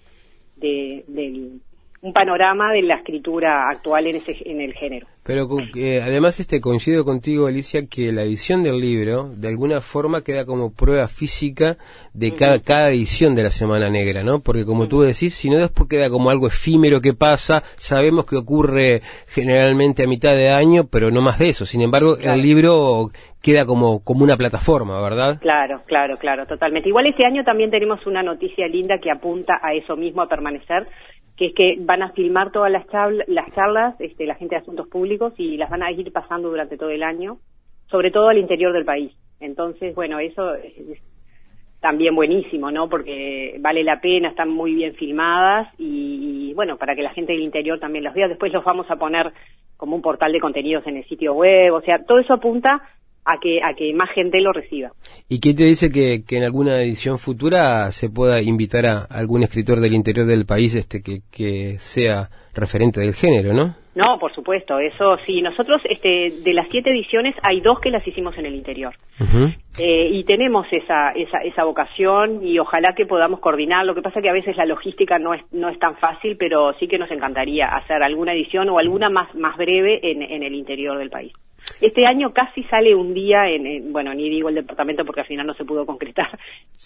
de, 0.56 1.04
del, 1.06 1.61
un 2.06 2.12
panorama 2.12 2.72
de 2.72 2.82
la 2.82 2.94
escritura 2.94 3.68
actual 3.68 4.06
en, 4.06 4.16
ese, 4.16 4.36
en 4.44 4.60
el 4.60 4.72
género. 4.75 5.08
Pero 5.25 5.48
eh, 5.75 6.00
además 6.04 6.38
este 6.38 6.60
coincido 6.60 7.04
contigo, 7.04 7.48
Alicia, 7.48 7.80
que 7.90 8.12
la 8.12 8.22
edición 8.22 8.62
del 8.62 8.78
libro 8.80 9.28
de 9.36 9.48
alguna 9.48 9.80
forma 9.80 10.22
queda 10.22 10.46
como 10.46 10.72
prueba 10.72 11.08
física 11.08 11.76
de 12.14 12.32
cada, 12.36 12.60
cada 12.60 12.90
edición 12.90 13.34
de 13.34 13.42
la 13.42 13.50
Semana 13.50 13.90
Negra, 13.90 14.22
¿no? 14.22 14.38
Porque 14.38 14.64
como 14.64 14.86
tú 14.86 15.02
decís, 15.02 15.34
si 15.34 15.50
no 15.50 15.58
después 15.58 15.88
queda 15.88 16.08
como 16.08 16.30
algo 16.30 16.46
efímero 16.46 17.00
que 17.00 17.12
pasa, 17.12 17.64
sabemos 17.76 18.25
que 18.25 18.36
ocurre 18.36 19.00
generalmente 19.26 20.04
a 20.04 20.06
mitad 20.06 20.36
de 20.36 20.50
año, 20.50 20.84
pero 20.88 21.10
no 21.10 21.22
más 21.22 21.40
de 21.40 21.48
eso. 21.48 21.66
Sin 21.66 21.82
embargo, 21.82 22.16
Claro. 22.16 22.34
el 22.34 22.42
libro 22.42 23.10
queda 23.42 23.64
como, 23.64 24.02
como 24.02 24.25
una 24.25 24.36
plataforma, 24.36 25.00
¿verdad? 25.00 25.38
Claro, 25.40 25.82
claro, 25.86 26.18
claro, 26.18 26.46
totalmente. 26.46 26.88
Igual 26.88 27.06
este 27.06 27.26
año 27.26 27.44
también 27.44 27.70
tenemos 27.70 28.04
una 28.06 28.22
noticia 28.22 28.66
linda 28.66 28.98
que 28.98 29.10
apunta 29.10 29.60
a 29.62 29.72
eso 29.75 29.96
mismo, 29.96 30.22
a 30.22 30.28
permanecer, 30.28 30.86
que 31.37 31.47
es 31.47 31.55
que 31.55 31.76
van 31.81 32.02
a 32.02 32.12
filmar 32.12 32.50
todas 32.50 32.73
las, 32.73 32.87
charla- 32.88 33.25
las 33.28 33.52
charlas, 33.55 34.00
este, 34.00 34.26
la 34.26 34.37
gente 34.37 34.55
de 34.55 34.62
asuntos 34.62 34.88
públicos, 34.88 35.35
y 35.37 35.57
las 35.57 35.71
van 35.71 35.83
a 35.83 35.90
ir 35.90 36.11
pasando 36.12 36.49
durante 36.49 36.76
todo 36.78 36.90
el 36.90 37.02
año, 37.02 37.38
sobre 37.90 38.11
todo 38.11 38.28
al 38.28 38.38
interior 38.38 38.73
del 38.73 38.85
país. 38.85 39.12
Entonces, 39.40 39.95
bueno, 39.95 40.19
eso 40.19 40.55
es, 40.55 40.76
es 40.78 40.99
también 41.81 42.14
buenísimo, 42.14 42.71
¿no? 42.71 42.88
Porque 42.88 43.57
vale 43.61 43.85
la 43.85 44.00
pena, 44.00 44.31
están 44.31 44.49
muy 44.49 44.75
bien 44.75 44.95
filmadas 44.95 45.69
y, 45.78 46.49
y, 46.50 46.55
bueno, 46.55 46.78
para 46.78 46.97
que 46.97 47.02
la 47.02 47.12
gente 47.12 47.33
del 47.33 47.43
interior 47.43 47.78
también 47.78 48.05
los 48.05 48.14
vea. 48.14 48.28
Después 48.28 48.52
los 48.52 48.64
vamos 48.64 48.90
a 48.90 48.97
poner 48.97 49.31
como 49.76 49.95
un 49.95 50.02
portal 50.02 50.33
de 50.33 50.40
contenidos 50.40 50.87
en 50.87 50.97
el 50.97 51.05
sitio 51.05 51.35
web, 51.35 51.75
o 51.75 51.83
sea, 51.83 52.02
todo 52.02 52.19
eso 52.19 52.33
apunta 52.33 52.81
a 53.26 53.38
que 53.40 53.61
a 53.62 53.75
que 53.75 53.92
más 53.92 54.11
gente 54.14 54.40
lo 54.40 54.52
reciba. 54.52 54.92
¿Y 55.28 55.40
quién 55.40 55.56
te 55.56 55.64
dice 55.64 55.90
que, 55.90 56.23
en 56.30 56.45
alguna 56.45 56.83
edición 56.83 57.18
futura 57.18 57.90
se 57.92 58.09
pueda 58.09 58.40
invitar 58.40 58.87
a 58.87 59.00
algún 59.02 59.42
escritor 59.42 59.80
del 59.80 59.95
interior 59.95 60.26
del 60.26 60.47
país 60.47 60.75
este 60.75 61.02
que, 61.02 61.23
que 61.30 61.76
sea 61.78 62.30
referente 62.54 63.00
del 63.00 63.14
género, 63.14 63.52
no? 63.52 63.86
No, 63.97 64.19
por 64.19 64.33
supuesto, 64.35 64.79
eso 64.79 65.17
sí. 65.26 65.41
Nosotros, 65.43 65.81
este, 65.88 66.29
de 66.45 66.53
las 66.53 66.69
siete 66.71 66.91
ediciones, 66.91 67.35
hay 67.43 67.61
dos 67.61 67.81
que 67.81 67.91
las 67.91 68.07
hicimos 68.07 68.37
en 68.38 68.47
el 68.47 68.55
interior. 68.55 68.95
Eh, 69.79 70.09
y 70.12 70.23
tenemos 70.25 70.67
esa, 70.71 71.11
esa, 71.12 71.38
esa 71.38 71.65
vocación 71.65 72.47
y 72.47 72.59
ojalá 72.59 72.95
que 72.95 73.07
podamos 73.07 73.41
coordinar. 73.41 73.85
Lo 73.87 73.95
que 73.95 74.03
pasa 74.03 74.21
que 74.23 74.29
a 74.31 74.35
veces 74.35 74.57
la 74.57 74.67
logística 74.67 75.19
no 75.19 75.35
es, 75.35 75.43
no 75.53 75.69
es 75.71 75.79
tan 75.79 75.97
fácil, 75.97 76.37
pero 76.38 76.73
sí 76.75 76.87
que 76.88 76.99
nos 76.99 77.11
encantaría 77.11 77.67
hacer 77.69 78.03
alguna 78.03 78.33
edición 78.35 78.69
o 78.69 78.79
alguna 78.79 79.09
más, 79.11 79.35
más 79.35 79.57
breve 79.57 79.99
en, 80.03 80.23
en 80.23 80.43
el 80.43 80.55
interior 80.55 80.99
del 80.99 81.11
país. 81.11 81.33
Este 81.81 82.07
año 82.07 82.33
casi 82.33 82.62
sale 82.65 82.95
un 82.95 83.12
día 83.12 83.49
en, 83.49 83.67
en- 83.67 83.93
bueno, 83.93 84.15
ni 84.15 84.29
digo 84.29 84.49
el 84.49 84.55
departamento 84.55 85.05
porque 85.05 85.23
al 85.23 85.26
final 85.26 85.47
no 85.49 85.55
se 85.55 85.65
pudo 85.65 85.85
concretar, 85.85 86.29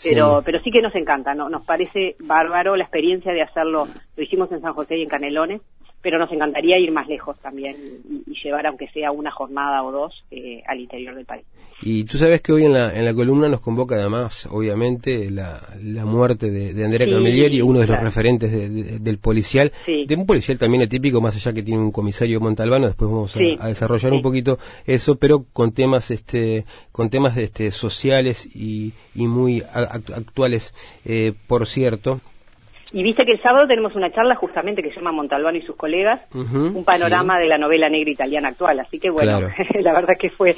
pero, 0.04 0.38
Sí. 0.38 0.42
pero 0.46 0.60
sí 0.60 0.70
que 0.70 0.80
nos 0.80 0.94
encanta, 0.94 1.34
¿no? 1.34 1.50
Nos 1.50 1.66
parece 1.66 2.14
bárbaro 2.20 2.76
la 2.76 2.84
experiencia 2.84 3.32
de 3.32 3.42
hacerlo. 3.42 3.84
Lo 4.16 4.22
hicimos 4.22 4.50
en 4.52 4.60
San 4.62 4.72
José 4.72 4.96
y 4.96 5.02
en 5.02 5.08
Canelones 5.08 5.60
pero 6.02 6.18
nos 6.18 6.32
encantaría 6.32 6.78
ir 6.78 6.90
más 6.92 7.06
lejos 7.08 7.38
también 7.40 7.76
y, 8.08 8.30
y 8.30 8.34
llevar, 8.42 8.66
aunque 8.66 8.88
sea 8.88 9.10
una 9.12 9.30
jornada 9.30 9.82
o 9.82 9.92
dos, 9.92 10.24
eh, 10.30 10.62
al 10.66 10.80
interior 10.80 11.14
del 11.14 11.26
país. 11.26 11.44
Y 11.82 12.04
tú 12.04 12.18
sabes 12.18 12.42
que 12.42 12.52
hoy 12.52 12.64
en 12.66 12.74
la, 12.74 12.94
en 12.94 13.04
la 13.06 13.14
columna 13.14 13.48
nos 13.48 13.60
convoca 13.60 13.94
además, 13.94 14.46
obviamente, 14.50 15.30
la, 15.30 15.60
la 15.82 16.04
muerte 16.04 16.50
de, 16.50 16.74
de 16.74 16.84
Andrea 16.84 17.06
Sí, 17.06 17.12
Camilleri, 17.12 17.62
uno 17.62 17.80
de 17.80 17.86
los 17.86 18.00
referentes 18.00 18.52
de- 18.52 18.68
de- 18.68 18.98
del 18.98 19.18
policial, 19.18 19.72
Sí. 19.86 20.04
de 20.06 20.14
un 20.14 20.26
policial 20.26 20.58
también 20.58 20.82
atípico, 20.82 21.20
más 21.22 21.36
allá 21.36 21.52
que 21.54 21.62
tiene 21.62 21.80
un 21.80 21.90
comisario 21.92 22.38
Montalbano, 22.40 22.86
después 22.86 23.10
vamos 23.10 23.34
a, 23.34 23.38
Sí. 23.38 23.56
a 23.58 23.68
desarrollar 23.68 24.12
un 24.12 24.20
poquito 24.22 24.58
eso, 24.86 25.16
pero 25.16 25.44
con 25.52 25.72
temas 25.72 26.10
este 26.10 26.64
con 26.92 27.08
temas 27.08 27.36
este 27.38 27.70
sociales 27.70 28.46
y, 28.54 28.92
y 29.14 29.26
muy 29.26 29.62
a- 29.62 30.00
actuales, 30.14 30.74
eh, 31.06 31.32
por 31.46 31.66
cierto. 31.66 32.20
Y 32.92 33.02
viste 33.02 33.24
que 33.24 33.32
el 33.32 33.42
sábado 33.42 33.66
tenemos 33.68 33.94
una 33.94 34.10
charla 34.10 34.34
justamente 34.34 34.82
que 34.82 34.90
se 34.90 34.96
llama 34.96 35.12
Montalbano 35.12 35.56
y 35.56 35.62
sus 35.62 35.76
colegas, 35.76 36.20
un 36.34 36.84
panorama 36.84 37.36
sí. 37.36 37.42
de 37.42 37.48
la 37.48 37.58
novela 37.58 37.88
negra 37.88 38.10
italiana 38.10 38.48
actual. 38.48 38.80
Así 38.80 38.98
que 38.98 39.10
bueno, 39.10 39.38
Claro. 39.38 39.54
la 39.80 39.92
verdad 39.92 40.14
que 40.18 40.30
fue, 40.30 40.56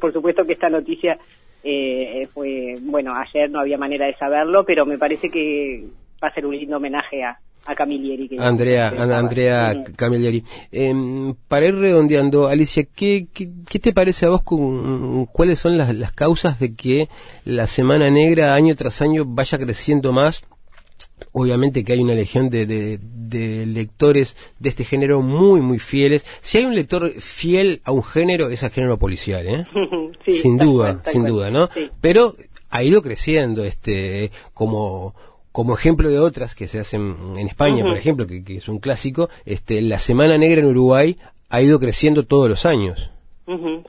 por 0.00 0.12
supuesto 0.12 0.44
que 0.44 0.52
esta 0.52 0.68
noticia 0.68 1.18
eh, 1.64 2.26
fue, 2.32 2.76
bueno, 2.82 3.14
ayer 3.14 3.50
no 3.50 3.60
había 3.60 3.78
manera 3.78 4.06
de 4.06 4.14
saberlo, 4.16 4.64
pero 4.64 4.84
me 4.86 4.98
parece 4.98 5.28
que 5.30 5.84
va 6.22 6.28
a 6.28 6.34
ser 6.34 6.44
un 6.46 6.56
lindo 6.56 6.76
homenaje 6.76 7.22
a, 7.24 7.38
a 7.66 7.74
Camilleri. 7.74 8.28
Que 8.28 8.36
Andrea, 8.38 8.90
que 8.90 8.98
Andrea 9.00 9.72
Sí. 9.74 9.92
Camilleri. 9.96 10.42
Em, 10.72 11.34
para 11.48 11.66
ir 11.66 11.74
redondeando, 11.76 12.48
Alicia, 12.48 12.84
¿qué, 12.94 13.26
qué, 13.32 13.48
qué 13.68 13.78
te 13.78 13.92
parece 13.92 14.26
a 14.26 14.30
vos 14.30 14.42
con 14.42 15.24
cuáles 15.26 15.58
son 15.58 15.78
las, 15.78 15.94
las 15.94 16.12
causas 16.12 16.58
de 16.60 16.74
que 16.74 17.08
la 17.44 17.66
Semana 17.66 18.10
Negra 18.10 18.54
año 18.54 18.74
tras 18.76 19.00
año 19.02 19.24
vaya 19.26 19.58
creciendo 19.58 20.12
más? 20.12 20.44
Obviamente 21.32 21.84
que 21.84 21.92
hay 21.92 22.00
una 22.00 22.14
legión 22.14 22.50
de, 22.50 22.66
de, 22.66 22.98
de 23.02 23.66
lectores 23.66 24.36
de 24.58 24.68
este 24.68 24.84
género 24.84 25.22
muy, 25.22 25.60
muy 25.60 25.78
fieles. 25.78 26.24
Si 26.40 26.58
hay 26.58 26.64
un 26.64 26.74
lector 26.74 27.08
fiel 27.10 27.80
a 27.84 27.92
un 27.92 28.02
género, 28.02 28.50
es 28.50 28.62
al 28.64 28.70
género 28.70 28.98
policial, 28.98 29.46
¿eh? 29.46 29.66
Sí, 30.24 30.32
sin 30.34 30.58
duda, 30.58 31.00
cual, 31.00 31.12
sin 31.12 31.22
cual. 31.22 31.32
duda, 31.32 31.50
¿no? 31.50 31.68
Sí. 31.68 31.90
Pero 32.00 32.34
ha 32.68 32.82
ido 32.84 33.00
creciendo, 33.02 33.64
este, 33.64 34.30
como 34.52 35.14
como 35.52 35.74
ejemplo 35.74 36.08
de 36.08 36.18
otras 36.18 36.54
que 36.54 36.68
se 36.68 36.78
hacen 36.78 37.16
en 37.36 37.48
España, 37.48 37.84
por 37.84 37.96
ejemplo, 37.96 38.26
que, 38.26 38.44
que 38.44 38.54
es 38.56 38.68
un 38.68 38.78
clásico, 38.78 39.28
este, 39.44 39.82
la 39.82 39.98
Semana 39.98 40.38
Negra 40.38 40.60
en 40.60 40.68
Uruguay 40.68 41.16
ha 41.48 41.60
ido 41.60 41.80
creciendo 41.80 42.24
todos 42.24 42.48
los 42.48 42.66
años. 42.66 43.10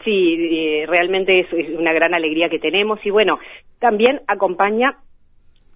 Sí, 0.04 0.36
eh, 0.40 0.86
realmente 0.88 1.42
es, 1.42 1.48
es 1.54 1.78
una 1.78 1.94
gran 1.94 2.16
alegría 2.16 2.50
que 2.50 2.58
tenemos 2.58 3.00
y 3.06 3.12
bueno, 3.12 3.38
también 3.80 4.22
acompaña 4.28 4.98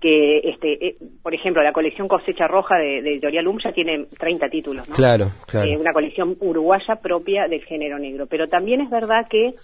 que, 0.05 0.37
este, 0.49 0.87
eh, 0.87 0.95
por 1.23 1.33
ejemplo, 1.33 1.63
la 1.63 1.73
colección 1.73 2.07
Cosecha 2.07 2.47
Roja 2.47 2.77
de, 2.77 3.01
de 3.01 3.13
Editorial 3.13 3.47
Um 3.47 3.57
ya 3.57 3.71
tiene 3.71 4.05
30 4.19 4.49
títulos, 4.49 4.87
¿no? 4.87 4.95
Claro, 4.95 5.31
claro. 5.47 5.67
Eh, 5.67 5.75
una 5.75 5.93
colección 5.93 6.37
uruguaya 6.39 6.97
propia 7.01 7.47
del 7.47 7.63
género 7.63 7.97
negro. 7.97 8.27
Pero 8.27 8.45
también 8.47 8.81
es 8.81 8.89
verdad 8.91 9.25
que 9.27 9.55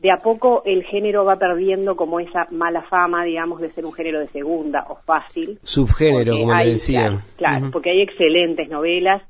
de 0.00 0.10
a 0.10 0.16
poco 0.16 0.62
el 0.64 0.82
género 0.86 1.24
va 1.24 1.36
perdiendo 1.36 1.94
como 1.94 2.18
esa 2.18 2.48
mala 2.50 2.82
fama, 2.82 3.22
digamos, 3.24 3.60
de 3.60 3.70
ser 3.70 3.84
un 3.84 3.92
género 3.92 4.18
de 4.18 4.26
segunda 4.30 4.84
o 4.88 4.96
fácil. 4.96 5.60
Subgénero, 5.62 6.36
como 6.36 6.52
hay- 6.52 6.66
le 6.66 6.72
decía. 6.72 7.20
Claro, 7.36 7.70
porque 7.72 7.90
hay 7.90 8.00
excelentes 8.02 8.68
novelas. 8.68 9.22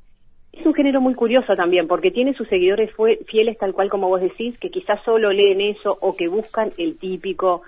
Es 0.53 0.65
un 0.65 0.73
género 0.73 1.01
muy 1.01 1.13
curioso 1.13 1.55
también, 1.55 1.87
porque 1.87 2.09
tiene 2.09 2.33
sus 2.33 2.47
seguidores 2.47 2.89
fieles, 3.27 3.59
tal 3.59 3.73
cual 3.73 3.89
como 3.91 4.07
vos 4.07 4.21
decís, 4.21 4.57
que 4.57 4.71
quizás 4.71 4.99
solo 5.05 5.31
leen 5.31 5.61
eso 5.61 5.95
o 6.01 6.15
que 6.17 6.27
buscan 6.27 6.71
el 6.79 6.97
típico 6.97 7.61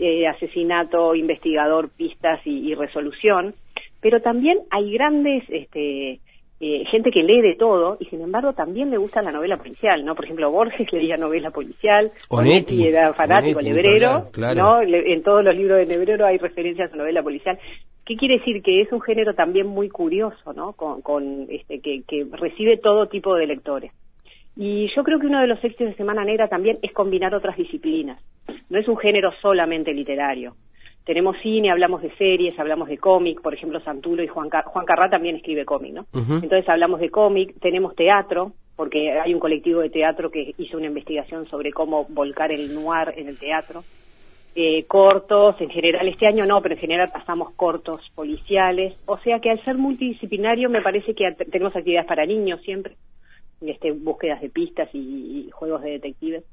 eh, 0.00 0.26
asesinato, 0.26 1.14
investigador, 1.14 1.90
pistas 1.90 2.40
y, 2.46 2.70
y 2.70 2.74
resolución. 2.74 3.54
Pero 4.00 4.20
también 4.20 4.58
hay 4.70 4.92
grandes, 4.92 5.44
este, 5.48 6.18
eh, 6.60 6.84
gente 6.90 7.10
que 7.10 7.22
lee 7.22 7.40
de 7.40 7.56
todo 7.56 7.96
y 8.00 8.04
sin 8.06 8.20
embargo 8.20 8.52
también 8.52 8.90
le 8.90 8.96
gusta 8.96 9.22
la 9.22 9.32
novela 9.32 9.56
policial, 9.56 10.04
¿no? 10.04 10.14
Por 10.14 10.24
ejemplo, 10.24 10.50
Borges 10.50 10.92
leía 10.92 11.16
novela 11.16 11.50
policial, 11.50 12.10
Onetti, 12.28 12.86
era 12.86 13.12
fanático, 13.14 13.58
Onetti, 13.60 14.30
claro. 14.32 14.60
¿no? 14.62 14.82
Le- 14.82 15.12
en 15.12 15.22
todos 15.22 15.44
los 15.44 15.56
libros 15.56 15.78
de 15.78 15.86
Nebrero 15.86 16.26
hay 16.26 16.38
referencias 16.38 16.92
a 16.92 16.96
novela 16.96 17.22
policial. 17.22 17.58
¿Qué 18.04 18.16
quiere 18.16 18.38
decir? 18.38 18.62
Que 18.62 18.80
es 18.80 18.90
un 18.92 19.00
género 19.00 19.34
también 19.34 19.66
muy 19.68 19.88
curioso, 19.88 20.52
¿no? 20.52 20.72
Con, 20.72 21.02
con, 21.02 21.46
este, 21.48 21.80
que, 21.80 22.02
que 22.06 22.26
recibe 22.32 22.76
todo 22.76 23.06
tipo 23.06 23.34
de 23.36 23.46
lectores. 23.46 23.92
Y 24.56 24.88
yo 24.94 25.02
creo 25.02 25.18
que 25.18 25.26
uno 25.26 25.40
de 25.40 25.46
los 25.46 25.62
éxitos 25.64 25.88
de 25.88 25.94
Semana 25.94 26.24
Negra 26.24 26.48
también 26.48 26.78
es 26.82 26.92
combinar 26.92 27.34
otras 27.34 27.56
disciplinas. 27.56 28.20
No 28.68 28.78
es 28.78 28.86
un 28.88 28.96
género 28.98 29.32
solamente 29.40 29.92
literario. 29.94 30.54
Tenemos 31.04 31.36
cine, 31.42 31.70
hablamos 31.70 32.00
de 32.02 32.14
series, 32.16 32.56
hablamos 32.60 32.88
de 32.88 32.98
cómic, 32.98 33.40
por 33.40 33.54
ejemplo, 33.54 33.80
Santulo 33.80 34.22
y 34.22 34.28
Juan, 34.28 34.48
Car- 34.48 34.64
Juan 34.66 34.84
Carrá 34.86 35.10
también 35.10 35.36
escribe 35.36 35.64
cómic, 35.64 35.92
¿no? 35.94 36.06
Entonces 36.42 36.68
hablamos 36.68 37.00
de 37.00 37.10
cómic, 37.10 37.54
tenemos 37.60 37.96
teatro, 37.96 38.52
porque 38.76 39.10
hay 39.10 39.34
un 39.34 39.40
colectivo 39.40 39.80
de 39.80 39.90
teatro 39.90 40.30
que 40.30 40.54
hizo 40.58 40.76
una 40.76 40.86
investigación 40.86 41.46
sobre 41.48 41.72
cómo 41.72 42.04
volcar 42.08 42.52
el 42.52 42.72
noir 42.74 43.14
en 43.16 43.28
el 43.28 43.38
teatro. 43.38 43.82
Eh, 44.54 44.84
cortos, 44.84 45.58
en 45.60 45.70
general, 45.70 46.06
este 46.08 46.26
año 46.26 46.44
no, 46.44 46.60
pero 46.60 46.74
en 46.74 46.80
general 46.80 47.08
pasamos 47.12 47.52
cortos 47.54 48.00
policiales. 48.14 48.94
O 49.06 49.16
sea 49.16 49.40
que 49.40 49.50
al 49.50 49.60
ser 49.64 49.76
multidisciplinario 49.78 50.68
me 50.70 50.82
parece 50.82 51.14
que 51.14 51.24
tenemos 51.50 51.74
actividades 51.74 52.06
para 52.06 52.26
niños 52.26 52.60
siempre, 52.62 52.94
este, 53.68 53.92
búsquedas 53.92 54.40
de 54.40 54.50
pistas 54.50 54.88
y, 54.92 55.46
y 55.46 55.50
juegos 55.50 55.82
de 55.82 55.90
detectives. 55.92 56.44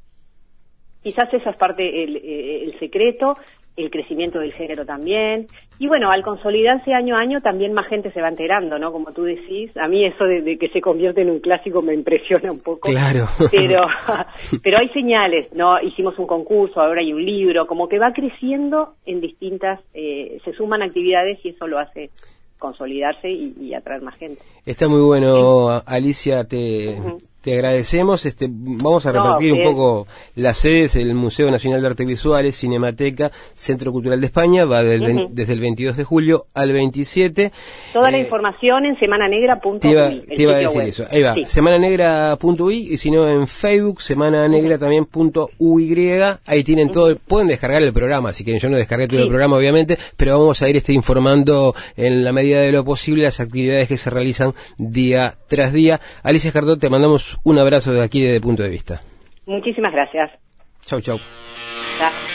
Quizás 1.02 1.34
esa 1.34 1.52
es 1.52 1.56
parte 1.56 2.04
el, 2.04 2.18
eh, 2.18 2.66
el 2.66 2.80
secreto, 2.80 3.38
el 3.78 3.90
crecimiento 3.90 4.40
del 4.40 4.52
género 4.54 4.86
también. 4.86 5.48
Y 5.78 5.88
bueno, 5.88 6.12
al 6.12 6.22
consolidarse 6.24 6.94
año 6.94 7.16
a 7.16 7.20
año 7.20 7.42
también 7.42 7.74
más 7.74 7.88
gente 7.88 8.12
se 8.12 8.22
va 8.22 8.28
enterando, 8.28 8.78
¿no? 8.78 8.92
Como 8.92 9.14
tú 9.14 9.24
decís, 9.24 9.72
a 9.78 9.88
mí 9.88 10.06
eso 10.06 10.26
de, 10.26 10.42
de 10.42 10.58
que 10.58 10.68
se 10.70 10.82
convierte 10.82 11.22
en 11.22 11.30
un 11.30 11.40
clásico 11.40 11.82
me 11.82 11.94
impresiona 11.94 12.50
un 12.52 12.60
poco. 12.60 12.90
Claro. 12.90 13.28
Pero, 13.50 13.88
pero 14.64 14.78
hay 14.80 14.90
señales, 14.90 15.54
¿no? 15.54 15.82
Hicimos 15.82 16.20
un 16.20 16.28
concurso, 16.28 16.82
ahora 16.82 17.00
hay 17.00 17.14
un 17.14 17.24
libro, 17.24 17.66
como 17.66 17.88
que 17.88 18.00
va 18.00 18.12
creciendo 18.14 18.96
en 19.06 19.22
distintas, 19.22 19.80
eh, 19.94 20.40
se 20.44 20.52
suman 20.54 20.82
actividades 20.82 21.40
y 21.46 21.50
eso 21.50 21.66
lo 21.66 21.80
hace 21.80 22.10
consolidarse 22.60 23.30
y, 23.30 23.56
y 23.60 23.74
atraer 23.74 24.02
más 24.02 24.16
gente. 24.18 24.42
Está 24.66 24.88
muy 24.88 25.02
bueno, 25.02 25.82
Alicia, 25.86 26.44
te, 26.44 27.00
te 27.42 27.54
agradecemos. 27.54 28.26
Este, 28.26 28.48
vamos 28.50 29.06
a 29.06 29.12
No, 29.14 29.24
repartir 29.24 29.54
un 29.54 29.64
poco 29.64 30.08
las 30.36 30.58
sedes, 30.58 30.96
el 30.96 31.14
Museo 31.16 31.52
Nacional 31.52 31.82
de 31.82 31.88
Arte 31.88 32.06
Visuales, 32.06 32.58
Cinemateca, 32.60 33.32
Centro 33.56 33.92
Cultural 33.92 34.20
de 34.20 34.26
España, 34.28 34.66
va 34.66 34.84
del 34.84 35.28
desde 35.32 35.54
el 35.54 35.60
22 35.60 35.98
de 35.98 36.04
julio 36.04 36.46
al 36.54 36.72
27. 36.72 37.52
Toda 37.94 38.12
la 38.12 38.18
Eh, 38.18 38.22
información 38.22 38.86
en 38.86 38.98
semananegra.uy. 39.00 39.80
Te 39.80 39.90
iba, 39.90 40.10
te 40.10 40.42
iba 40.42 40.54
a 40.54 40.58
decir 40.58 40.80
web. 40.80 40.88
eso. 40.88 41.06
Ahí 41.12 41.22
va, 41.22 41.34
Sí. 41.36 41.46
y 42.72 42.98
si 42.98 43.12
no 43.12 43.28
en 43.30 43.48
Facebook, 43.48 44.02
semana 44.02 44.48
negra 44.48 44.78
también 44.78 45.06
punto 45.06 45.50
uy. 45.58 45.90
Ahí 46.46 46.64
tienen 46.64 46.92
todo, 46.92 47.16
pueden 47.18 47.48
descargar 47.48 47.82
el 47.82 47.94
programa 47.94 48.32
si 48.34 48.44
quieren. 48.44 48.62
Yo 48.62 48.70
no 48.70 48.78
descargué 48.78 49.08
todo 49.08 49.18
Sí. 49.18 49.24
el 49.24 49.30
programa, 49.30 49.56
obviamente, 49.58 49.98
pero 50.18 50.38
vamos 50.40 50.62
a 50.62 50.70
ir 50.70 50.78
este, 50.78 50.94
informando 50.94 51.74
en 51.98 52.24
la 52.24 52.32
medida 52.32 52.62
de 52.62 52.72
lo 52.72 52.84
posible 52.86 53.24
las 53.24 53.40
actividades 53.40 53.88
que 53.88 53.98
se 53.98 54.10
realizan 54.10 54.54
día 54.78 55.36
tras 55.48 55.74
día. 55.74 56.00
Alicia 56.24 56.52
Jardot, 56.52 56.80
te 56.80 56.90
mandamos 56.90 57.29
un 57.44 57.58
abrazo 57.58 57.94
de 57.94 58.04
aquí 58.04 58.22
desde 58.22 58.42
punto 58.42 58.64
de 58.64 58.70
vista. 58.70 59.02
Muchísimas 59.46 59.92
gracias. 59.92 60.32
Chau, 60.86 61.02
chau. 61.02 61.20
Chao. 61.98 62.29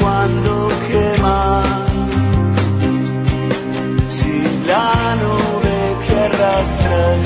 Cuando 0.00 0.68
quema. 0.88 1.62
Si 4.08 4.34
la 4.66 5.16
nube 5.22 5.76
que 6.04 6.14
arrastras 6.28 7.22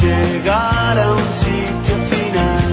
llegara 0.00 1.04
a 1.04 1.12
un 1.12 1.28
sitio 1.42 1.96
final. 2.12 2.72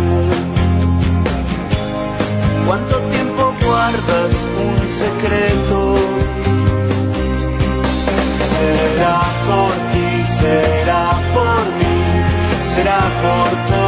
¿Cuánto 2.65 2.95
tiempo 3.13 3.53
guardas 3.65 4.33
un 4.65 4.77
secreto? 5.01 5.77
Será 8.53 9.19
por 9.47 9.73
ti, 9.91 10.09
será 10.39 11.05
por 11.33 11.61
mí, 11.79 11.97
será 12.73 13.01
por 13.21 13.49
todo 13.69 13.78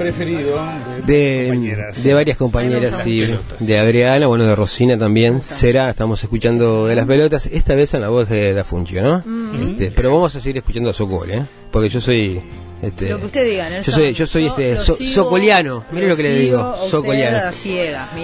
preferido 0.00 0.56
de, 1.06 1.12
de, 1.12 1.46
compañeras. 1.48 2.02
de 2.02 2.14
varias 2.14 2.36
compañeras, 2.38 3.00
sí, 3.04 3.20
pelotas. 3.20 3.66
de 3.66 3.78
Adriana, 3.78 4.26
bueno, 4.28 4.44
de 4.44 4.56
Rosina 4.56 4.96
también, 4.96 5.42
Será, 5.42 5.90
estamos 5.90 6.22
escuchando 6.22 6.86
de 6.86 6.94
las 6.96 7.06
pelotas, 7.06 7.46
esta 7.46 7.74
vez 7.74 7.92
en 7.92 8.00
la 8.00 8.08
voz 8.08 8.28
de 8.30 8.54
Da 8.54 8.64
Funchio, 8.64 9.02
¿no? 9.02 9.22
Este, 9.62 9.90
pero 9.90 10.10
vamos 10.10 10.34
a 10.34 10.40
seguir 10.40 10.56
escuchando 10.56 10.88
a 10.88 10.94
Sokol, 10.94 11.30
¿eh? 11.30 11.42
Porque 11.70 11.90
yo 11.90 12.00
soy... 12.00 12.40
Este, 12.82 13.10
Lo 13.10 13.18
que 13.18 13.26
usted 13.26 13.44
diga, 13.44 13.68
Nelson. 13.68 13.92
Yo 13.92 13.98
soy, 13.98 14.14
yo 14.14 14.26
soy 14.26 14.46
este, 14.46 14.78
so- 14.78 14.96
socoliano, 14.96 15.84
mire 15.92 16.08
lo 16.08 16.16
que 16.16 16.22
le 16.22 16.34
digo, 16.38 16.76
socoliano. 16.90 17.50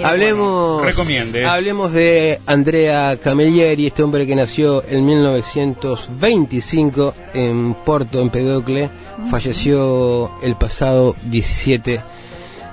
Hablemos, 0.02 0.82
Recomiende. 0.82 1.44
hablemos 1.44 1.92
de 1.92 2.40
Andrea 2.46 3.18
Camilleri, 3.22 3.88
este 3.88 4.02
hombre 4.02 4.26
que 4.26 4.34
nació 4.34 4.82
en 4.88 5.04
1925 5.04 7.12
en 7.34 7.74
Porto, 7.84 8.22
en 8.22 8.30
Pedocle, 8.30 8.88
falleció 9.30 10.30
el 10.42 10.56
pasado 10.56 11.14
17 11.24 12.00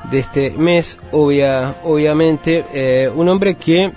de 0.09 0.19
este 0.19 0.51
mes, 0.51 0.99
obvia, 1.11 1.75
obviamente, 1.83 2.63
eh, 2.73 3.09
un 3.13 3.27
hombre 3.27 3.55
que 3.55 3.91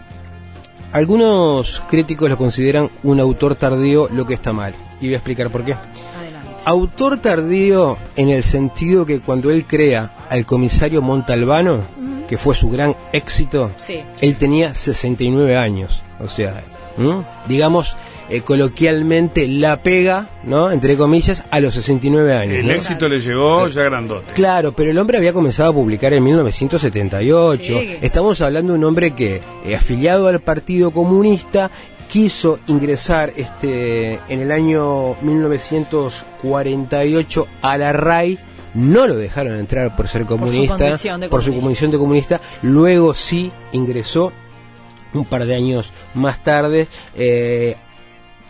algunos 0.93 1.83
críticos 1.89 2.29
lo 2.31 2.37
consideran 2.37 2.91
un 3.03 3.21
autor 3.21 3.55
tardío, 3.55 4.09
lo 4.13 4.27
que 4.27 4.35
está 4.35 4.53
mal, 4.53 4.75
y 5.01 5.07
voy 5.07 5.15
a 5.15 5.19
explicar 5.19 5.51
por 5.51 5.65
qué. 5.65 5.77
Autor 6.67 7.19
tardío 7.19 7.97
en 8.17 8.29
el 8.29 8.43
sentido 8.43 9.07
que 9.07 9.21
cuando 9.21 9.53
él 9.53 9.65
crea 9.67 10.27
al 10.29 10.45
comisario 10.45 11.01
Montalbano, 11.01 11.79
que 12.29 12.37
fue 12.37 12.57
su 12.57 12.69
gran 12.71 12.97
éxito, 13.13 13.71
Sí. 13.77 14.03
él 14.21 14.37
tenía 14.37 14.75
69 14.75 15.57
años. 15.57 16.03
O 16.19 16.29
sea, 16.29 16.65
¿m? 16.99 17.23
digamos 17.47 17.97
eh, 18.29 18.41
coloquialmente 18.41 19.47
la 19.47 19.81
pega, 19.85 20.27
¿no? 20.43 20.73
Entre 20.73 20.97
comillas, 20.97 21.45
a 21.53 21.61
los 21.61 21.75
69 21.75 22.35
años. 22.35 22.57
El 22.59 22.67
¿no? 22.67 22.73
éxito 22.73 23.07
le 23.09 23.21
llegó 23.21 23.69
ya 23.69 23.85
grandote. 23.85 24.33
Claro, 24.33 24.73
pero 24.73 24.91
el 24.91 24.99
hombre 24.99 25.19
había 25.19 25.33
comenzado 25.33 25.71
a 25.71 25.73
publicar 25.73 26.13
en 26.13 26.25
1978. 26.25 27.63
Sí. 27.63 27.97
Estamos 28.03 28.41
hablando 28.41 28.73
de 28.73 28.81
un 28.81 28.85
hombre 28.85 29.13
que, 29.15 29.41
eh, 29.65 29.77
afiliado 29.77 30.27
al 30.27 30.41
Partido 30.41 30.91
Comunista, 30.91 31.71
quiso 32.09 32.59
ingresar 32.67 33.33
este 33.37 34.15
en 34.29 34.41
el 34.41 34.51
año 34.53 35.15
1948 35.23 37.47
a 37.63 37.79
la 37.79 37.93
RAI. 37.93 38.39
No 38.75 39.07
lo 39.07 39.17
dejaron 39.17 39.57
entrar 39.57 39.97
por 39.97 40.07
ser 40.09 40.27
comunista, 40.27 40.77
de 40.77 40.91
por 41.31 41.41
su 41.43 41.47
comunista. 41.49 41.63
condición 41.63 41.91
de 41.91 41.99
comunista. 41.99 42.41
Luego 42.63 43.15
sí 43.15 43.51
ingresó 43.73 44.33
un 45.15 45.25
par 45.25 45.47
de 45.47 45.55
años 45.55 45.93
más 46.15 46.43
tarde. 46.43 46.89
eh, 47.17 47.77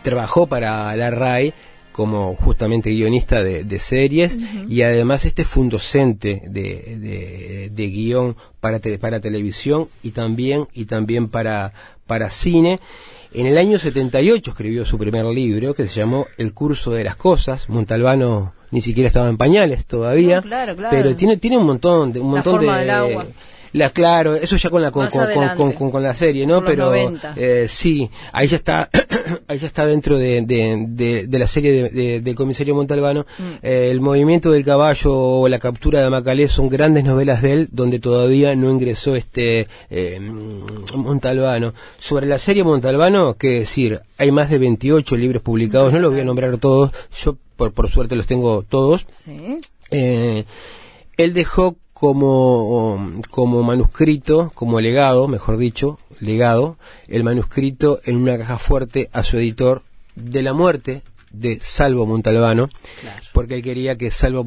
trabajó 0.03 0.47
para 0.47 0.95
la 0.95 1.09
RAI 1.11 1.53
como 1.91 2.35
justamente 2.35 2.91
guionista 2.91 3.43
de, 3.43 3.63
de 3.65 3.77
series 3.79 4.37
y 4.69 4.83
además 4.83 5.25
este 5.25 5.43
fue 5.43 5.63
un 5.63 5.69
docente 5.69 6.43
de, 6.47 6.95
de, 6.97 7.69
de 7.71 7.87
guion 7.89 8.37
para, 8.61 8.79
tele- 8.79 8.99
para 8.99 9.19
televisión 9.19 9.89
y 10.03 10.11
también, 10.11 10.67
y 10.73 10.85
también 10.85 11.27
para, 11.27 11.73
para 12.05 12.29
cine. 12.31 12.79
En 13.33 13.45
el 13.45 13.57
año 13.57 13.77
78 13.77 14.51
escribió 14.51 14.85
su 14.85 14.97
primer 14.97 15.25
libro 15.25 15.73
que 15.73 15.87
se 15.87 15.99
llamó 15.99 16.27
El 16.37 16.53
curso 16.53 16.91
de 16.91 17.03
las 17.03 17.15
cosas. 17.15 17.69
Montalbano 17.69 18.53
ni 18.71 18.81
siquiera 18.81 19.07
estaba 19.07 19.29
en 19.29 19.37
pañales 19.37 19.85
todavía, 19.85 20.37
No, 20.37 20.41
claro, 20.43 20.75
claro. 20.75 20.89
pero 20.91 21.15
tiene, 21.15 21.37
tiene 21.37 21.57
un 21.57 21.65
montón 21.65 22.11
de 22.13 22.19
un 22.19 22.29
montón 22.31 22.59
de. 22.59 22.67
La, 23.77 23.89
claro, 23.89 24.35
eso 24.35 24.55
ya 24.57 24.69
con 24.69 24.81
la 24.81 24.91
con, 24.91 25.07
con, 25.09 25.73
con- 25.73 25.91
con- 25.91 26.03
la 26.03 26.13
serie, 26.13 26.45
¿no? 26.45 26.63
Pero 26.63 26.85
90. 26.85 27.33
eh, 27.37 27.67
sí, 27.69 28.09
ahí 28.33 28.47
ya 28.47 28.55
está, 28.57 28.89
ahí 29.47 29.57
ya 29.57 29.67
está 29.67 29.85
dentro 29.85 30.17
de, 30.17 30.41
de, 30.41 30.85
de- 30.87 31.27
de 31.27 31.39
la 31.39 31.47
serie 31.47 31.71
de, 31.71 31.89
de- 31.89 32.21
del 32.21 32.35
comisario 32.35 32.75
Montalbano. 32.75 33.25
Mm. 33.37 33.43
Eh, 33.63 33.89
el 33.91 34.01
movimiento 34.01 34.51
del 34.51 34.63
caballo 34.65 35.13
o 35.15 35.47
la 35.47 35.59
captura 35.59 36.01
de 36.01 36.09
Macalé 36.09 36.47
son 36.47 36.69
grandes 36.69 37.03
novelas 37.03 37.41
de 37.41 37.53
él, 37.53 37.69
donde 37.71 37.99
todavía 37.99 38.55
no 38.55 38.69
ingresó 38.71 39.15
este 39.15 39.67
eh, 39.89 40.19
Montalbano. 40.95 41.73
Sobre 41.97 42.25
la 42.27 42.39
serie 42.39 42.63
Montalbano, 42.63 43.35
qué 43.35 43.59
decir, 43.59 44.01
hay 44.17 44.31
más 44.31 44.49
de 44.49 44.57
28 44.57 45.15
libros 45.17 45.41
publicados, 45.41 45.93
no 45.93 45.99
los 45.99 46.11
voy 46.11 46.21
a 46.21 46.25
nombrar 46.25 46.57
todos, 46.57 46.91
yo 47.23 47.37
por, 47.55 47.73
por 47.73 47.89
suerte 47.89 48.15
los 48.15 48.27
tengo 48.27 48.63
todos. 48.63 49.05
Sí. 49.25 49.57
Eh, 49.91 50.43
él 51.17 51.33
dejó 51.33 51.77
como, 51.99 53.09
como 53.31 53.63
manuscrito, 53.63 54.51
como 54.53 54.79
legado, 54.79 55.27
mejor 55.27 55.57
dicho, 55.57 55.97
legado, 56.19 56.77
el 57.07 57.23
manuscrito 57.23 58.01
en 58.05 58.17
una 58.17 58.37
caja 58.37 58.59
fuerte 58.59 59.09
a 59.13 59.23
su 59.23 59.37
editor 59.37 59.81
de 60.13 60.43
la 60.43 60.53
muerte 60.53 61.01
de 61.31 61.59
Salvo 61.59 62.05
Montalbano, 62.05 62.69
porque 63.33 63.55
él 63.55 63.63
quería 63.63 63.97
que 63.97 64.11
Salvo 64.11 64.45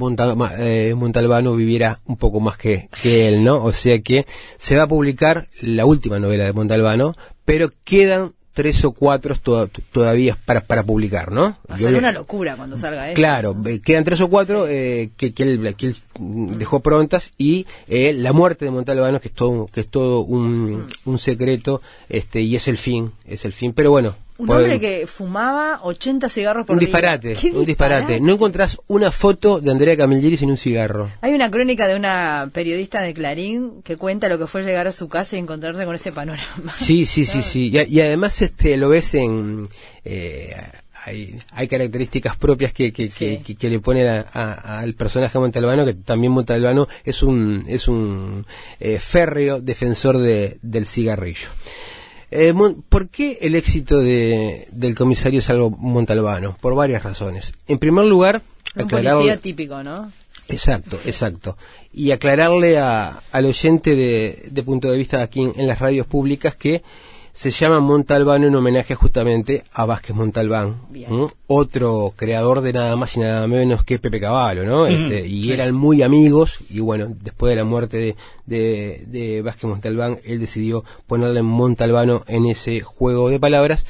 eh, 0.61 0.95
Montalbano 0.97 1.57
viviera 1.57 1.99
un 2.05 2.17
poco 2.17 2.39
más 2.39 2.57
que, 2.57 2.89
que 3.03 3.27
él, 3.27 3.43
¿no? 3.43 3.65
O 3.65 3.73
sea 3.73 4.01
que 4.01 4.27
se 4.57 4.77
va 4.77 4.85
a 4.85 4.89
publicar 4.89 5.49
la 5.61 5.87
última 5.87 6.21
novela 6.21 6.45
de 6.45 6.53
Montalbano, 6.53 7.17
pero 7.45 7.73
quedan 7.83 8.35
tres 8.61 8.85
o 8.85 8.92
cuatro 8.92 9.35
to- 9.37 9.68
todavía 9.90 10.37
para, 10.44 10.61
para 10.61 10.83
publicar, 10.83 11.33
¿no? 11.33 11.57
Va 11.70 11.77
a 11.77 11.79
ser 11.79 11.94
una 11.94 12.12
locura 12.12 12.57
cuando 12.57 12.77
salga 12.77 13.09
eso. 13.09 13.14
Claro, 13.16 13.57
eh, 13.64 13.81
quedan 13.81 14.05
tres 14.05 14.20
o 14.20 14.29
cuatro 14.29 14.66
eh, 14.68 15.09
que, 15.16 15.33
que 15.33 15.42
él, 15.44 15.75
que 15.77 15.87
él, 15.87 15.96
mm, 16.18 16.53
dejó 16.59 16.81
prontas 16.81 17.33
y 17.38 17.66
eh, 17.88 18.12
la 18.12 18.33
muerte 18.35 18.66
de 18.66 18.70
Montalbano 18.70 19.18
que 19.20 19.29
es 19.29 19.35
todo 19.35 19.66
que 19.73 19.81
es 19.81 19.88
todo 19.88 20.20
un, 20.20 20.87
un 21.07 21.18
secreto 21.18 21.81
este 22.11 22.42
y 22.42 22.55
es 22.57 22.68
el 22.68 22.77
fin 22.77 23.12
es 23.27 23.44
el 23.46 23.53
fin 23.55 23.73
pero 23.73 23.90
bueno 23.90 24.14
Un 24.42 24.50
hombre 24.50 24.81
que 24.81 25.07
fumaba 25.07 25.81
80 25.83 26.29
cigarros 26.29 26.66
por 26.66 26.74
un 26.74 26.81
día. 26.81 26.87
disparate 26.88 27.35
¿Qué 27.35 27.50
un 27.50 27.64
disparate 27.64 28.20
no 28.20 28.33
encontrás 28.35 28.79
una 28.88 29.11
foto 29.11 29.61
de 29.61 29.70
Andrea 29.70 29.96
Camilleri 29.96 30.37
sin 30.37 30.50
un 30.50 30.57
cigarro 30.57 31.11
Hay 31.20 31.33
una 31.35 31.50
crónica 31.50 31.87
de 31.88 31.96
una 31.96 32.50
periodista 32.53 33.00
de 33.03 33.14
Clarín 33.14 33.83
que 33.83 33.96
cuenta 33.96 34.29
lo 34.29 34.38
que 34.38 34.46
fue 34.46 34.62
llegar 34.62 34.87
a 34.87 34.92
su 34.92 35.09
casa 35.09 35.37
y 35.37 35.38
encontrarse 35.40 35.85
con 35.85 35.94
ese 35.94 36.12
panorama. 36.12 36.72
Sí, 36.74 37.07
sí, 37.07 37.24
sí, 37.24 37.42
sí. 37.42 37.70
Y, 37.72 37.81
y 37.96 38.00
además 38.00 38.40
este 38.42 38.76
lo 38.76 38.88
ves 38.88 39.14
en... 39.14 39.68
eh, 40.05 40.55
hay, 41.03 41.35
hay 41.53 41.66
características 41.66 42.37
propias 42.37 42.74
que, 42.74 42.92
que, 42.92 43.09
Sí. 43.11 43.38
que, 43.38 43.42
que- 43.42 43.55
que 43.57 43.70
le 43.70 43.81
ponen 43.81 44.07
a- 44.07 44.26
a- 44.33 44.81
al 44.81 44.92
personaje 44.94 45.38
Montalbano, 45.38 45.87
que 45.87 45.94
también 45.94 46.31
Montalbano 46.33 46.88
es 47.05 47.22
un, 47.22 47.64
es 47.68 47.88
un 47.88 48.44
eh, 48.81 48.98
férreo 48.98 49.61
defensor 49.62 50.18
de, 50.18 50.59
del 50.61 50.87
cigarrillo. 50.87 51.48
Eh, 52.31 52.55
¿Por 52.88 53.09
qué 53.09 53.38
el 53.40 53.55
éxito 53.55 53.99
de, 53.99 54.69
del 54.71 54.95
comisario 54.95 55.43
Salvo 55.43 55.71
Montalbano? 55.71 56.57
Por 56.61 56.75
varias 56.75 57.03
razones. 57.03 57.55
En 57.66 57.79
primer 57.79 58.05
lugar, 58.05 58.43
Un 58.77 58.88
policía 58.88 59.37
típico, 59.37 59.83
¿no? 59.83 60.12
Exacto, 60.49 60.99
exacto. 61.05 61.57
Y 61.93 62.11
aclararle 62.11 62.79
a, 62.79 63.23
al 63.31 63.45
oyente 63.47 63.97
de, 63.97 64.49
de 64.51 64.62
punto 64.62 64.90
de 64.90 64.99
vista 64.99 65.23
aquí 65.23 65.43
en, 65.43 65.53
en 65.57 65.66
las 65.66 65.79
radios 65.79 66.07
públicas 66.07 66.55
que 66.55 66.83
se 67.33 67.51
llama 67.51 67.81
Montalbano 67.81 68.47
en 68.47 68.55
homenaje 68.55 68.95
justamente 68.95 69.64
a 69.73 69.87
Vázquez 69.87 70.14
Montalbán, 70.14 70.83
otro 71.47 72.12
creador 72.16 72.61
de 72.61 72.73
nada 72.73 72.97
más 72.97 73.16
y 73.16 73.21
nada 73.21 73.47
menos 73.47 73.85
que 73.85 73.99
Pepe 73.99 74.21
Caballo, 74.21 74.64
¿no? 74.64 74.87
Este, 74.87 75.27
y 75.27 75.53
eran 75.53 75.75
muy 75.75 76.03
amigos 76.03 76.59
y 76.69 76.81
bueno, 76.81 77.07
después 77.09 77.51
de 77.51 77.57
la 77.57 77.64
muerte 77.64 77.97
de, 77.97 78.16
de, 78.47 79.05
de 79.07 79.43
Vázquez 79.43 79.64
Montalbán, 79.64 80.19
él 80.25 80.40
decidió 80.40 80.85
ponerle 81.07 81.43
Montalbano 81.43 82.25
en 82.27 82.47
ese 82.47 82.81
juego 82.81 83.31
de 83.31 83.40
palabras. 83.40 83.85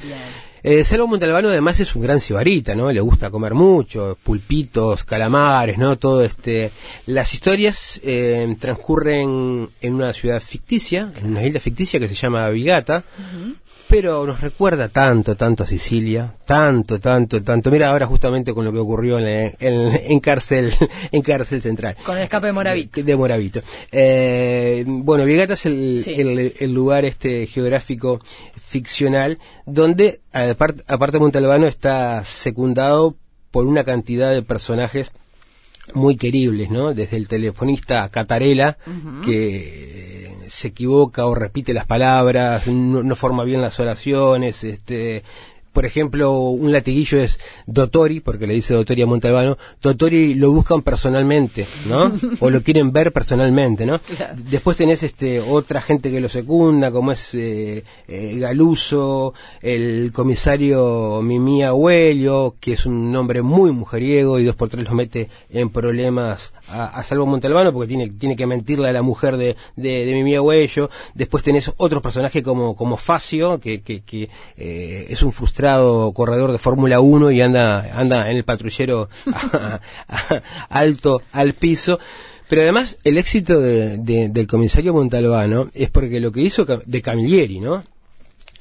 Eh, 0.63 0.83
Salvo 0.83 1.07
Montalbano 1.07 1.49
además 1.49 1.79
es 1.79 1.95
un 1.95 2.03
gran 2.03 2.21
cibarita, 2.21 2.75
¿no? 2.75 2.91
Le 2.91 3.01
gusta 3.01 3.29
comer 3.31 3.53
mucho, 3.53 4.17
pulpitos, 4.23 5.03
calamares, 5.03 5.77
¿no? 5.77 5.97
Todo 5.97 6.23
este... 6.23 6.71
Las 7.07 7.33
historias 7.33 7.99
eh, 8.03 8.55
transcurren 8.59 9.69
en 9.81 9.93
una 9.95 10.13
ciudad 10.13 10.41
ficticia, 10.41 11.11
en 11.21 11.31
una 11.31 11.45
isla 11.45 11.59
ficticia 11.59 11.99
que 11.99 12.07
se 12.07 12.15
llama 12.15 12.47
Vigata, 12.49 13.03
pero 13.87 14.25
nos 14.25 14.39
recuerda 14.39 14.87
tanto, 14.87 15.35
tanto 15.35 15.63
a 15.63 15.67
Sicilia, 15.67 16.33
tanto, 16.45 16.97
tanto, 16.99 17.43
tanto. 17.43 17.69
Mira 17.69 17.89
ahora 17.91 18.05
justamente 18.05 18.53
con 18.53 18.63
lo 18.63 18.71
que 18.71 18.79
ocurrió 18.79 19.19
en, 19.19 19.25
la- 19.25 19.45
en, 19.59 19.99
en 20.11 20.19
cárcel, 20.21 20.71
en 21.11 21.21
cárcel 21.21 21.61
central. 21.61 21.97
Con 22.05 22.15
el 22.15 22.23
escape 22.23 22.47
de 22.47 22.53
Moravito. 22.53 23.03
De 23.03 23.15
Moravito. 23.17 23.61
Eh, 23.91 24.85
bueno, 24.87 25.25
Vigata 25.25 25.55
es 25.55 25.65
el, 25.65 26.01
Sí. 26.05 26.13
el- 26.21 26.53
el 26.57 26.71
lugar 26.73 27.03
este 27.03 27.47
geográfico 27.47 28.21
ficcional 28.71 29.37
donde, 29.65 30.21
aparte, 30.31 30.83
aparte 30.87 31.19
Montalbano, 31.19 31.67
está 31.67 32.23
secundado 32.23 33.17
por 33.51 33.67
una 33.67 33.83
cantidad 33.83 34.31
de 34.31 34.41
personajes 34.41 35.11
muy 35.93 36.15
queribles, 36.15 36.69
¿no? 36.69 36.93
Desde 36.93 37.17
el 37.17 37.27
telefonista 37.27 38.07
Catarela, 38.09 38.77
que 39.25 40.37
se 40.49 40.69
equivoca 40.69 41.25
o 41.25 41.35
repite 41.35 41.73
las 41.73 41.85
palabras, 41.85 42.67
no, 42.67 43.03
no 43.03 43.15
forma 43.15 43.43
bien 43.43 43.61
las 43.61 43.79
oraciones, 43.79 44.63
este 44.63 45.23
por 45.73 45.85
ejemplo, 45.85 46.39
un 46.39 46.71
latiguillo 46.71 47.19
es 47.19 47.39
Dottori, 47.65 48.19
porque 48.19 48.47
le 48.47 48.53
dice 48.53 48.73
Dottori 48.73 49.01
a 49.01 49.05
Montalbano, 49.05 49.57
Dottori 49.81 50.35
lo 50.35 50.51
buscan 50.51 50.81
personalmente, 50.81 51.65
¿no? 51.87 52.11
o 52.39 52.49
lo 52.49 52.61
quieren 52.61 52.91
ver 52.91 53.11
personalmente, 53.11 53.85
¿no? 53.85 54.01
Después 54.35 54.77
tenés 54.77 55.03
este 55.03 55.39
otra 55.39 55.81
gente 55.81 56.11
que 56.11 56.19
lo 56.19 56.29
secunda, 56.29 56.91
como 56.91 57.11
es 57.11 57.33
eh, 57.33 57.83
eh, 58.07 58.37
Galuso, 58.39 59.33
el 59.61 60.11
comisario 60.13 61.21
Mimi 61.21 61.63
Abuelo, 61.63 62.55
que 62.59 62.73
es 62.73 62.85
un 62.85 63.11
nombre 63.11 63.41
muy 63.41 63.71
mujeriego 63.71 64.39
y 64.39 64.43
dos 64.43 64.55
por 64.55 64.69
tres 64.69 64.83
los 64.83 64.93
mete 64.93 65.29
en 65.49 65.69
problemas 65.69 66.53
a, 66.71 67.03
Salvo 67.03 67.25
Montalbano 67.25 67.73
porque 67.73 67.87
tiene, 67.87 68.09
tiene 68.09 68.35
que 68.35 68.47
mentirle 68.47 68.89
a 68.89 68.93
la 68.93 69.01
mujer 69.01 69.37
de, 69.37 69.55
de, 69.75 70.05
de 70.05 70.13
Mimi 70.13 70.35
Abuelo. 70.35 70.89
Después 71.13 71.43
tenés 71.43 71.71
otros 71.77 72.01
personajes 72.01 72.43
como, 72.43 72.75
como 72.75 72.97
Facio, 72.97 73.59
que, 73.59 73.81
que, 73.81 74.01
que 74.01 74.29
eh, 74.57 75.07
es 75.09 75.23
un 75.23 75.31
frustrado 75.31 76.11
corredor 76.13 76.51
de 76.51 76.57
Fórmula 76.57 76.99
1 76.99 77.31
y 77.31 77.41
anda, 77.41 77.99
anda 77.99 78.29
en 78.29 78.37
el 78.37 78.43
patrullero 78.43 79.09
alto 80.69 81.21
al 81.31 81.53
piso. 81.53 81.99
Pero 82.47 82.63
además, 82.63 82.97
el 83.05 83.17
éxito 83.17 83.61
de, 83.61 83.97
del 83.97 84.47
comisario 84.47 84.93
Montalbano 84.93 85.69
es 85.73 85.89
porque 85.89 86.19
lo 86.19 86.31
que 86.31 86.41
hizo 86.41 86.65
de 86.65 87.01
Camilleri, 87.01 87.61
¿no? 87.61 87.83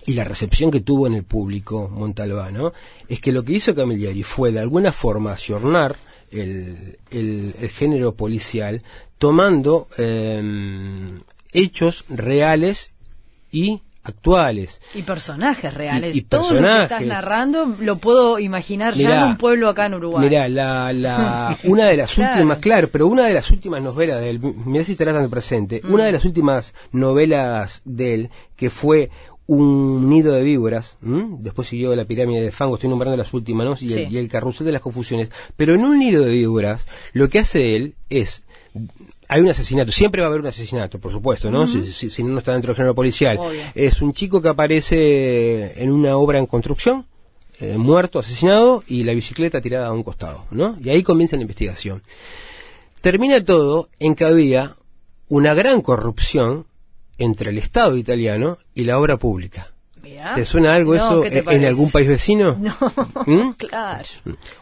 Y 0.07 0.15
la 0.15 0.25
recepción 0.25 0.71
que 0.71 0.81
tuvo 0.81 1.07
en 1.07 1.15
el 1.15 1.25
público 1.25 1.89
Montalbano 1.89 2.73
es 3.09 3.21
que 3.21 3.33
lo 3.33 3.45
que 3.45 3.53
hizo 3.53 3.75
Camilleri 3.75 4.23
fue 4.23 4.53
de 4.53 4.61
alguna 4.61 4.93
forma 4.93 5.33
ayornar 5.33 5.97
el, 6.31 6.99
el, 7.11 7.71
género 7.71 8.15
policial 8.15 8.83
tomando 9.19 9.89
em, 9.99 11.21
hechos 11.53 12.05
reales 12.09 12.91
y 13.53 13.83
actuales. 14.03 14.81
Y 14.95 15.03
personajes 15.03 15.73
reales. 15.75 16.17
Y, 16.17 16.23
Todo 16.23 16.55
lo 16.55 16.67
que 16.67 16.83
estás 16.83 17.03
narrando 17.03 17.77
lo 17.81 17.99
puedo 17.99 18.39
imaginar 18.39 18.95
ya 18.95 19.23
en 19.23 19.29
un 19.31 19.37
pueblo 19.37 19.69
acá 19.69 19.87
en 19.87 19.95
Uruguay. 19.95 20.29
Mira, 20.29 20.49
la, 20.49 20.93
la, 20.93 21.59
una 21.65 21.87
de 21.87 21.97
las 21.97 22.17
últimas, 22.17 22.59
claro, 22.59 22.89
pero 22.91 23.07
una 23.07 23.27
de 23.27 23.35
las 23.35 23.51
últimas 23.51 23.83
novelas 23.83 24.21
de 24.21 24.31
él, 24.31 24.41
mira 24.41 24.85
si 24.85 24.97
tratan 24.97 25.23
de 25.23 25.29
presente, 25.29 25.81
mm. 25.85 25.93
una 25.93 26.05
de 26.05 26.13
las 26.13 26.25
últimas 26.25 26.73
novelas 26.93 27.83
de 27.85 28.15
él, 28.15 28.31
que 28.57 28.71
fue 28.71 29.11
un 29.51 30.09
nido 30.09 30.33
de 30.33 30.45
víboras, 30.45 30.97
después 31.01 31.67
siguió 31.67 31.97
la 31.97 32.05
pirámide 32.05 32.41
de 32.41 32.53
fango, 32.53 32.77
estoy 32.77 32.89
nombrando 32.89 33.17
las 33.17 33.35
últimas, 33.35 33.67
¿no? 33.67 33.77
Y, 33.81 33.93
el, 33.95 34.13
y 34.13 34.19
el 34.19 34.29
carrusel 34.29 34.65
de 34.65 34.71
las 34.71 34.81
confusiones. 34.81 35.29
Pero 35.57 35.75
en 35.75 35.83
un 35.83 35.99
nido 35.99 36.25
de 36.25 36.31
víboras, 36.31 36.83
lo 37.15 37.29
que 37.29 37.41
hace 37.41 37.75
él 37.75 37.97
es 38.11 38.45
hay 39.27 39.41
un 39.41 39.49
asesinato, 39.49 39.91
siempre 39.91 40.21
va 40.21 40.29
a 40.29 40.31
haber 40.31 40.41
un 40.41 40.47
asesinato, 40.47 41.01
por 41.01 41.11
supuesto, 41.11 41.51
¿no? 41.51 41.67
si, 41.67 42.23
no, 42.23 42.39
está 42.39 42.53
dentro 42.53 42.69
del 42.69 42.77
género 42.77 42.95
policial. 42.95 43.41
Es 43.75 44.01
un 44.03 44.13
chico 44.13 44.41
que 44.41 44.49
aparece 44.49 45.83
en 45.83 45.91
una 45.91 46.17
obra 46.17 46.39
en 46.39 46.47
construcción, 46.47 47.07
eh, 47.59 47.77
muerto, 47.77 48.21
asesinado, 48.21 48.85
y 48.87 49.03
la 49.03 49.15
bicicleta 49.15 49.61
tirada 49.61 49.89
a 49.89 49.93
un 49.93 50.05
costado, 50.05 50.47
¿no? 50.53 50.79
Y 50.81 50.91
ahí 50.91 51.03
comienza 51.03 51.35
la 51.35 51.43
investigación. 51.43 52.03
Termina 53.01 53.45
todo 53.45 53.89
en 53.99 54.15
que 54.15 54.25
había 54.25 54.77
una 55.29 55.55
gran 55.55 55.81
corrupción 55.81 56.67
entre 57.21 57.51
el 57.51 57.59
Estado 57.59 57.97
italiano 57.97 58.59
y 58.75 58.85
la 58.85 58.99
obra 58.99 59.19
pública. 59.19 59.73
¿Te 60.35 60.45
suena 60.45 60.75
algo 60.75 60.95
eso 60.95 61.25
en 61.25 61.65
algún 61.65 61.91
país 61.91 62.09
vecino? 62.09 62.57
No, 62.61 62.75
¿Mm? 63.27 63.53
claro. 63.53 64.09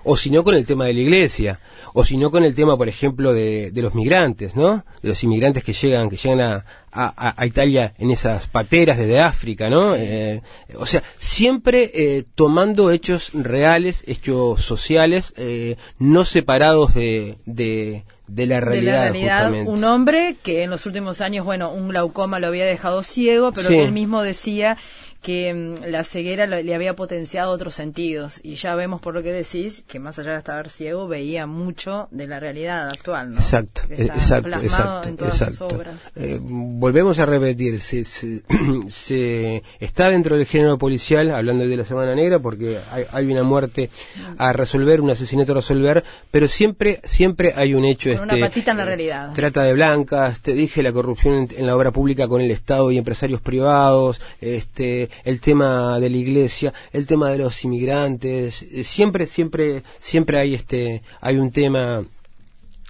O 0.04 0.16
si 0.16 0.30
no 0.30 0.44
con 0.44 0.54
el 0.54 0.66
tema 0.66 0.86
de 0.86 0.94
la 0.94 1.00
iglesia, 1.00 1.60
o 1.92 2.04
si 2.04 2.16
no 2.16 2.30
con 2.30 2.44
el 2.44 2.54
tema, 2.54 2.76
por 2.76 2.88
ejemplo, 2.88 3.32
de, 3.32 3.70
los 3.74 3.94
migrantes, 3.94 4.56
¿no? 4.56 4.84
De 5.02 5.08
los 5.08 5.22
inmigrantes 5.24 5.64
que 5.64 5.72
llegan, 5.72 6.08
que 6.08 6.16
llegan 6.16 6.40
a, 6.40 6.64
a, 6.92 7.46
Italia 7.46 7.94
en 7.98 8.10
esas 8.10 8.46
pateras 8.46 8.98
desde 8.98 9.20
África, 9.20 9.68
¿no? 9.68 9.94
Eh, 9.94 10.42
o 10.76 10.86
sea, 10.86 11.02
siempre 11.18 11.90
eh, 11.94 12.24
tomando 12.34 12.90
hechos 12.90 13.30
reales, 13.34 14.04
hechos 14.06 14.62
sociales, 14.62 15.32
eh, 15.36 15.76
no 15.98 16.24
separados 16.24 16.94
de, 16.94 17.36
de, 17.46 18.04
la 18.46 18.60
realidad. 18.60 19.12
De 19.12 19.26
la 19.26 19.40
realidad 19.40 19.66
un 19.66 19.84
hombre 19.84 20.36
que 20.42 20.62
en 20.62 20.70
los 20.70 20.86
últimos 20.86 21.20
años, 21.20 21.44
bueno, 21.44 21.72
un 21.72 21.88
glaucoma 21.88 22.38
lo 22.38 22.48
había 22.48 22.66
dejado 22.66 23.02
ciego, 23.02 23.52
pero 23.52 23.68
que 23.68 23.84
él 23.84 23.92
mismo 23.92 24.22
decía 24.22 24.76
que 25.22 25.52
mm, 25.52 25.84
la 25.86 26.04
ceguera 26.04 26.46
le 26.46 26.74
había 26.74 26.94
potenciado 26.94 27.50
otros 27.50 27.74
sentidos 27.74 28.40
y 28.42 28.54
ya 28.54 28.74
vemos 28.74 29.00
por 29.00 29.14
lo 29.14 29.22
que 29.22 29.32
decís 29.32 29.82
que 29.86 29.98
más 29.98 30.18
allá 30.18 30.32
de 30.32 30.38
estar 30.38 30.68
ciego 30.68 31.08
veía 31.08 31.46
mucho 31.46 32.08
de 32.10 32.26
la 32.26 32.40
realidad 32.40 32.88
actual, 32.88 33.32
¿no? 33.32 33.40
Exacto, 33.40 33.82
exacto, 33.90 34.60
exacto, 34.60 35.26
exacto. 35.26 35.68
Eh, 36.16 36.38
volvemos 36.40 37.18
a 37.18 37.26
repetir, 37.26 37.80
se, 37.80 38.04
se, 38.88 39.62
está 39.80 40.10
dentro 40.10 40.36
del 40.36 40.46
género 40.46 40.78
policial, 40.78 41.30
hablando 41.30 41.66
de 41.66 41.76
la 41.76 41.84
Semana 41.84 42.14
Negra, 42.14 42.38
porque 42.38 42.78
hay, 43.12 43.26
una 43.28 43.42
muerte 43.42 43.90
a 44.38 44.52
resolver, 44.52 45.00
un 45.00 45.10
asesinato 45.10 45.52
a 45.52 45.56
resolver, 45.56 46.04
pero 46.30 46.48
siempre 46.48 47.00
siempre 47.04 47.52
hay 47.56 47.74
un 47.74 47.84
hecho... 47.84 48.10
Con 48.14 48.22
una 48.22 48.34
este, 48.34 48.48
patita 48.48 48.70
en 48.70 48.76
la 48.78 48.82
eh, 48.84 48.86
realidad. 48.86 49.32
trata 49.34 49.62
de 49.64 49.74
blancas, 49.74 50.40
te 50.40 50.54
dije 50.54 50.82
la 50.82 50.92
corrupción 50.92 51.48
en 51.54 51.66
la 51.66 51.76
obra 51.76 51.90
pública 51.90 52.28
con 52.28 52.40
el 52.40 52.50
Estado 52.50 52.90
y 52.90 52.98
empresarios 52.98 53.40
privados, 53.40 54.20
este 54.40 55.07
el 55.24 55.40
tema 55.40 55.98
de 56.00 56.10
la 56.10 56.16
iglesia, 56.16 56.72
el 56.92 57.06
tema 57.06 57.30
de 57.30 57.38
los 57.38 57.64
inmigrantes, 57.64 58.62
eh, 58.62 58.84
siempre, 58.84 59.26
siempre, 59.26 59.82
siempre 59.98 60.38
hay 60.38 60.54
este, 60.54 61.02
hay 61.20 61.36
un 61.36 61.50
tema 61.50 62.04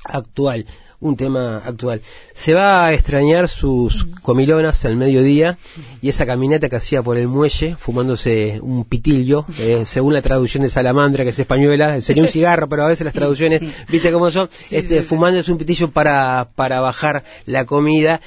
actual 0.04 0.66
un 1.00 1.16
tema 1.16 1.58
actual. 1.58 2.00
Se 2.34 2.54
va 2.54 2.86
a 2.86 2.92
extrañar 2.92 3.48
sus 3.48 4.06
comilonas 4.22 4.84
al 4.84 4.96
mediodía 4.96 5.58
y 6.02 6.08
esa 6.08 6.26
caminata 6.26 6.68
que 6.68 6.76
hacía 6.76 7.02
por 7.02 7.16
el 7.16 7.28
muelle 7.28 7.76
fumándose 7.76 8.58
un 8.60 8.84
pitillo, 8.84 9.46
eh, 9.58 9.84
según 9.86 10.14
la 10.14 10.22
traducción 10.22 10.64
de 10.64 10.70
Salamandra, 10.70 11.24
que 11.24 11.30
es 11.30 11.38
española, 11.38 12.00
sería 12.00 12.22
un 12.22 12.28
cigarro, 12.32 12.68
pero 12.68 12.84
a 12.84 12.88
veces 12.88 13.04
las 13.04 13.14
traducciones, 13.14 13.62
viste 13.88 14.10
cómo 14.10 14.30
son, 14.30 14.48
este, 14.70 15.02
fumándose 15.02 15.52
un 15.52 15.58
pitillo 15.58 15.90
para, 15.90 16.48
para 16.54 16.80
bajar 16.80 17.24
la 17.46 17.64
comida 17.64 18.20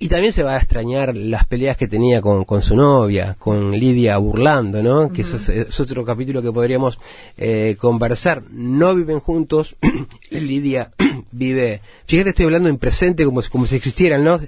y 0.00 0.08
también 0.08 0.32
se 0.32 0.42
va 0.42 0.54
a 0.54 0.58
extrañar 0.58 1.16
las 1.16 1.46
peleas 1.46 1.76
que 1.76 1.88
tenía 1.88 2.20
con, 2.20 2.44
con 2.44 2.62
su 2.62 2.76
novia, 2.76 3.36
con 3.38 3.72
Lidia 3.72 4.16
burlando, 4.18 4.82
¿no? 4.82 5.12
Que 5.12 5.22
es, 5.22 5.48
es, 5.48 5.80
otro 5.80 6.04
capítulo 6.04 6.40
que 6.40 6.52
podríamos 6.52 7.00
eh, 7.36 7.76
conversar. 7.78 8.42
No 8.50 8.94
viven 8.94 9.18
juntos, 9.18 9.74
Lidia 10.30 10.92
vive, 11.32 11.80
fíjate, 12.06 12.30
estoy 12.30 12.44
hablando 12.44 12.68
en 12.68 12.78
presente 12.78 13.24
como, 13.24 13.42
como 13.50 13.66
si 13.66 13.76
existieran, 13.76 14.22
¿no? 14.22 14.38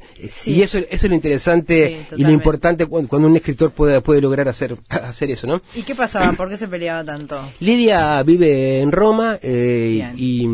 Y 0.47 0.63
eso, 0.63 0.79
eso 0.79 0.87
es 0.91 1.05
lo 1.05 1.15
interesante 1.15 2.07
y 2.17 2.23
lo 2.23 2.31
importante 2.31 2.87
cuando, 2.87 3.17
un 3.27 3.37
escritor 3.37 3.73
puede, 3.73 4.01
puede 4.01 4.21
lograr 4.21 4.49
hacer, 4.49 4.77
hacer 4.89 5.31
eso, 5.31 5.47
¿no? 5.47 5.63
¿Y 5.75 5.83
qué 5.83 5.95
pasaba? 5.95 6.33
¿Por 6.33 6.49
qué 6.49 6.57
se 6.57 6.69
peleaba 6.69 7.05
tanto? 7.05 7.41
Lidia 7.59 8.23
vive 8.23 8.81
en 8.81 8.93
Roma 8.93 9.39
eh, 9.43 10.13
y, 10.17 10.47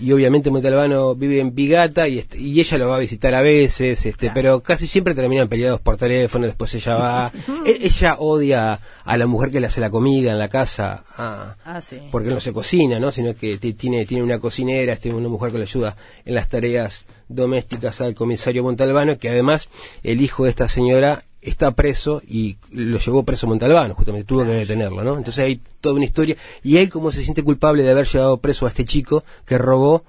y, 0.00 0.12
obviamente 0.12 0.50
Montalbano 0.50 1.14
vive 1.14 1.40
en 1.40 1.54
Vigata 1.54 2.06
y, 2.06 2.24
y 2.36 2.60
ella 2.60 2.78
lo 2.78 2.88
va 2.88 2.96
a 2.96 3.00
visitar 3.00 3.34
a 3.34 3.42
veces, 3.42 4.06
este, 4.06 4.30
pero 4.32 4.43
casi 4.62 4.86
siempre 4.86 5.14
terminan 5.14 5.48
peleados 5.48 5.80
por 5.80 5.96
teléfono, 5.96 6.46
después 6.46 6.74
ella 6.74 6.96
va, 6.96 7.32
e, 7.66 7.78
ella 7.82 8.16
odia 8.18 8.80
a 9.04 9.16
la 9.16 9.26
mujer 9.26 9.50
que 9.50 9.60
le 9.60 9.66
hace 9.66 9.80
la 9.80 9.90
comida 9.90 10.32
en 10.32 10.38
la 10.38 10.48
casa, 10.48 11.04
ah, 11.16 11.56
ah 11.64 11.80
porque 12.10 12.30
no 12.30 12.40
se 12.40 12.52
cocina, 12.52 12.98
¿no? 12.98 13.12
Sino 13.12 13.34
que 13.34 13.56
tiene, 13.58 14.06
tiene 14.06 14.22
una 14.22 14.38
cocinera, 14.38 14.96
tiene 14.96 15.16
una 15.16 15.28
mujer 15.28 15.52
que 15.52 15.58
le 15.58 15.64
ayuda 15.64 15.96
en 16.24 16.34
las 16.34 16.48
tareas 16.48 17.06
domésticas 17.28 18.00
al 18.00 18.14
comisario 18.14 18.62
Montalbano, 18.62 19.18
que 19.18 19.28
además 19.28 19.68
el 20.02 20.20
hijo 20.20 20.44
de 20.44 20.50
esta 20.50 20.68
señora 20.68 21.24
está 21.44 21.72
preso 21.72 22.22
y 22.26 22.56
lo 22.70 22.98
llevó 22.98 23.22
preso 23.24 23.46
Montalbano, 23.46 23.94
justamente 23.94 24.26
tuvo 24.26 24.44
que 24.44 24.52
detenerlo, 24.52 25.04
¿no? 25.04 25.16
Entonces 25.16 25.44
hay 25.44 25.60
toda 25.80 25.94
una 25.94 26.04
historia 26.04 26.36
y 26.62 26.78
él 26.78 26.88
como 26.88 27.12
se 27.12 27.22
siente 27.22 27.42
culpable 27.42 27.82
de 27.82 27.90
haber 27.90 28.06
llevado 28.06 28.38
preso 28.38 28.66
a 28.66 28.70
este 28.70 28.84
chico 28.84 29.24
que 29.44 29.58
robó 29.58 30.04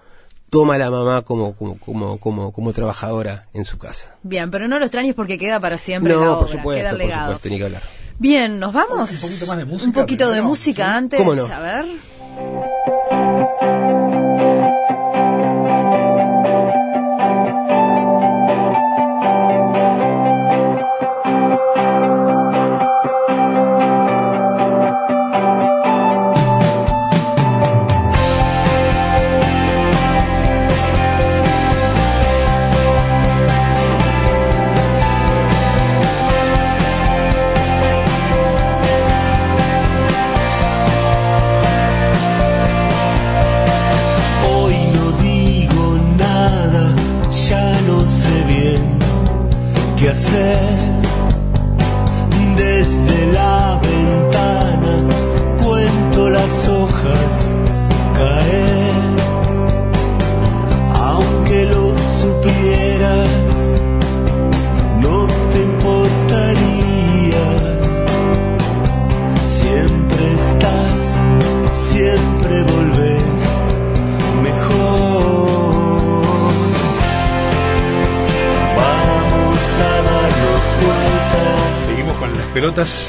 toma 0.49 0.75
a 0.75 0.77
la 0.77 0.89
mamá 0.91 1.21
como, 1.23 1.55
como, 1.55 1.77
como, 1.79 2.19
como, 2.19 2.51
como 2.51 2.73
trabajadora 2.73 3.47
en 3.53 3.65
su 3.65 3.77
casa. 3.77 4.15
Bien, 4.23 4.51
pero 4.51 4.67
no 4.67 4.79
lo 4.79 4.86
extrañes 4.86 5.15
porque 5.15 5.38
queda 5.38 5.60
para 5.60 5.77
siempre 5.77 6.13
no, 6.13 6.21
la 6.21 6.31
obra, 6.31 6.39
por 6.39 6.49
supuesto, 6.49 6.81
queda 6.84 6.93
legado. 6.93 7.25
Por 7.27 7.36
supuesto, 7.36 7.49
ni 7.49 7.58
que 7.58 7.63
hablar. 7.65 7.84
Bien, 8.17 8.60
¿nos 8.60 8.71
vamos? 8.73 9.12
Un 9.12 9.21
poquito 9.21 9.45
más 9.47 9.58
de 9.58 9.65
música. 9.65 9.88
Un 9.88 9.93
poquito 9.93 10.31
de 10.31 10.41
música 10.41 10.95
antes, 10.95 11.19
¿Cómo 11.19 11.36
no? 11.36 11.45
a 11.45 11.60
ver. 11.60 11.86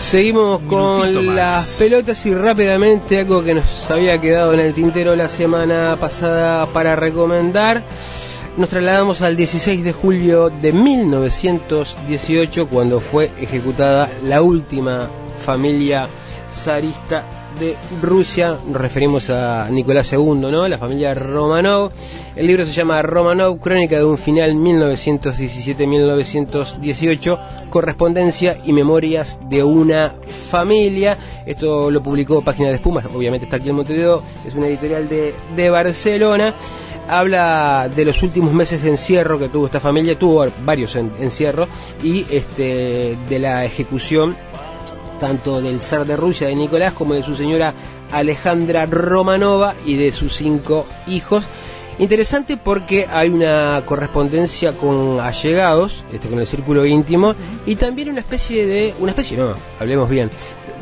Seguimos 0.07 0.61
con 0.61 1.35
las 1.35 1.67
pelotas 1.81 2.25
y 2.27 2.33
rápidamente 2.33 3.19
algo 3.19 3.43
que 3.43 3.55
nos 3.55 3.91
había 3.91 4.21
quedado 4.21 4.55
en 4.55 4.61
el 4.61 4.73
tintero 4.73 5.17
la 5.17 5.29
semana 5.29 5.97
pasada 5.99 6.65
para 6.67 6.95
recomendar. 6.95 7.83
Nos 8.57 8.69
trasladamos 8.69 9.21
al 9.23 9.37
16 9.37 9.83
de 9.83 9.93
julio 9.93 10.49
de 10.49 10.73
1918 10.73 12.69
cuando 12.69 13.01
fue 13.01 13.33
ejecutada 13.37 14.09
la 14.23 14.43
última 14.43 15.11
familia 15.45 16.07
zarista 16.55 17.36
de 17.59 17.75
Rusia. 18.03 18.57
Nos 18.67 18.81
referimos 18.81 19.31
a 19.31 19.69
Nicolás 19.71 20.13
II, 20.13 20.35
¿no? 20.37 20.69
La 20.69 20.79
familia 20.79 21.15
Romanov. 21.15 21.91
El 22.37 22.47
libro 22.47 22.65
se 22.67 22.73
llama 22.73 23.01
Romanov, 23.03 23.59
Crónica 23.61 23.97
de 23.97 24.05
un 24.05 24.19
final 24.19 24.55
1917-1918, 24.55 27.39
correspondencia 27.71 28.59
y 28.65 28.73
memorias 28.73 29.39
de 29.49 29.65
una 29.65 30.15
familia. 30.51 31.17
Esto 31.47 31.91
lo 31.91 32.03
publicó 32.03 32.43
Página 32.43 32.69
de 32.69 32.75
Espumas, 32.77 33.07
obviamente 33.15 33.45
está 33.47 33.57
aquí 33.57 33.71
en 33.71 33.77
Montevideo, 33.77 34.23
es 34.47 34.55
una 34.55 34.67
editorial 34.69 35.09
de, 35.09 35.35
de 35.55 35.71
Barcelona. 35.71 36.55
Habla 37.09 37.89
de 37.95 38.05
los 38.05 38.21
últimos 38.25 38.53
meses 38.53 38.83
de 38.83 38.89
encierro 38.91 39.39
que 39.39 39.49
tuvo 39.49 39.67
esta 39.67 39.79
familia, 39.79 40.19
tuvo 40.19 40.45
varios 40.65 40.97
en- 40.97 41.13
encierros, 41.21 41.69
y 42.03 42.27
este, 42.33 43.17
de 43.29 43.39
la 43.39 43.65
ejecución 43.65 44.37
tanto 45.19 45.61
del 45.61 45.81
zar 45.81 46.07
de 46.07 46.17
Rusia, 46.17 46.49
de 46.49 46.55
Nicolás, 46.55 46.93
como 46.93 47.15
de 47.15 47.23
su 47.23 47.35
señora 47.35 47.75
Alejandra 48.13 48.87
Romanova 48.87 49.75
y 49.85 49.97
de 49.97 50.13
sus 50.13 50.35
cinco 50.35 50.87
hijos. 51.07 51.45
Interesante 51.99 52.59
porque 52.59 53.07
hay 53.11 53.31
una 53.31 53.83
correspondencia 53.87 54.73
con 54.77 55.19
allegados, 55.19 56.05
este, 56.13 56.29
con 56.29 56.39
el 56.39 56.47
círculo 56.47 56.85
íntimo, 56.85 57.35
y 57.65 57.77
también 57.77 58.11
una 58.11 58.21
especie 58.21 58.67
de, 58.67 58.95
una 58.99 59.13
especie, 59.13 59.37
no, 59.39 59.55
hablemos 59.81 60.11
bien, 60.11 60.31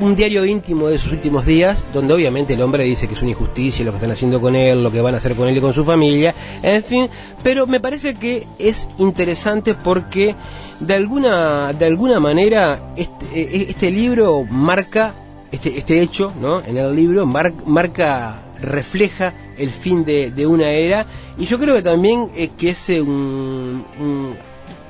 un 0.01 0.17
diario 0.17 0.45
íntimo 0.45 0.89
de 0.89 0.99
sus 0.99 1.13
últimos 1.13 1.47
días, 1.47 1.79
donde 1.93 2.15
obviamente 2.15 2.55
el 2.55 2.63
hombre 2.63 2.83
dice 2.83 3.07
que 3.07 3.15
es 3.15 3.23
una 3.23 3.31
injusticia 3.31 3.85
lo 3.85 3.93
que 3.93 3.99
están 3.99 4.11
haciendo 4.11 4.41
con 4.41 4.57
él, 4.57 4.83
lo 4.83 4.91
que 4.91 5.01
van 5.01 5.15
a 5.15 5.19
hacer 5.19 5.37
con 5.37 5.49
él 5.49 5.57
y 5.57 5.61
con 5.61 5.73
su 5.73 5.85
familia, 5.85 6.35
en 6.63 6.83
fin, 6.83 7.09
pero 7.45 7.69
me 7.69 7.79
parece 7.79 8.17
que 8.17 8.47
es 8.59 8.89
interesante 8.99 9.75
porque 9.75 10.35
de 10.81 10.95
alguna, 10.95 11.73
de 11.73 11.87
alguna 11.87 12.21
manera 12.21 12.93
este, 12.97 13.27
eh, 13.35 13.67
este 13.71 13.91
libro 13.91 14.45
marca, 14.49 15.15
este, 15.53 15.79
este 15.79 16.01
hecho, 16.01 16.33
¿no? 16.41 16.61
En 16.65 16.77
el 16.77 16.95
libro 16.95 17.27
mar- 17.27 17.53
marca, 17.67 18.41
refleja 18.61 19.33
el 19.59 19.71
fin 19.71 20.05
de, 20.05 20.31
de 20.31 20.47
una 20.47 20.71
era 20.71 21.07
y 21.39 21.47
yo 21.47 21.59
creo 21.59 21.75
que 21.75 21.83
también 21.83 22.29
eh, 22.37 22.51
que 22.57 22.71
es 22.71 22.89
un- 22.89 23.85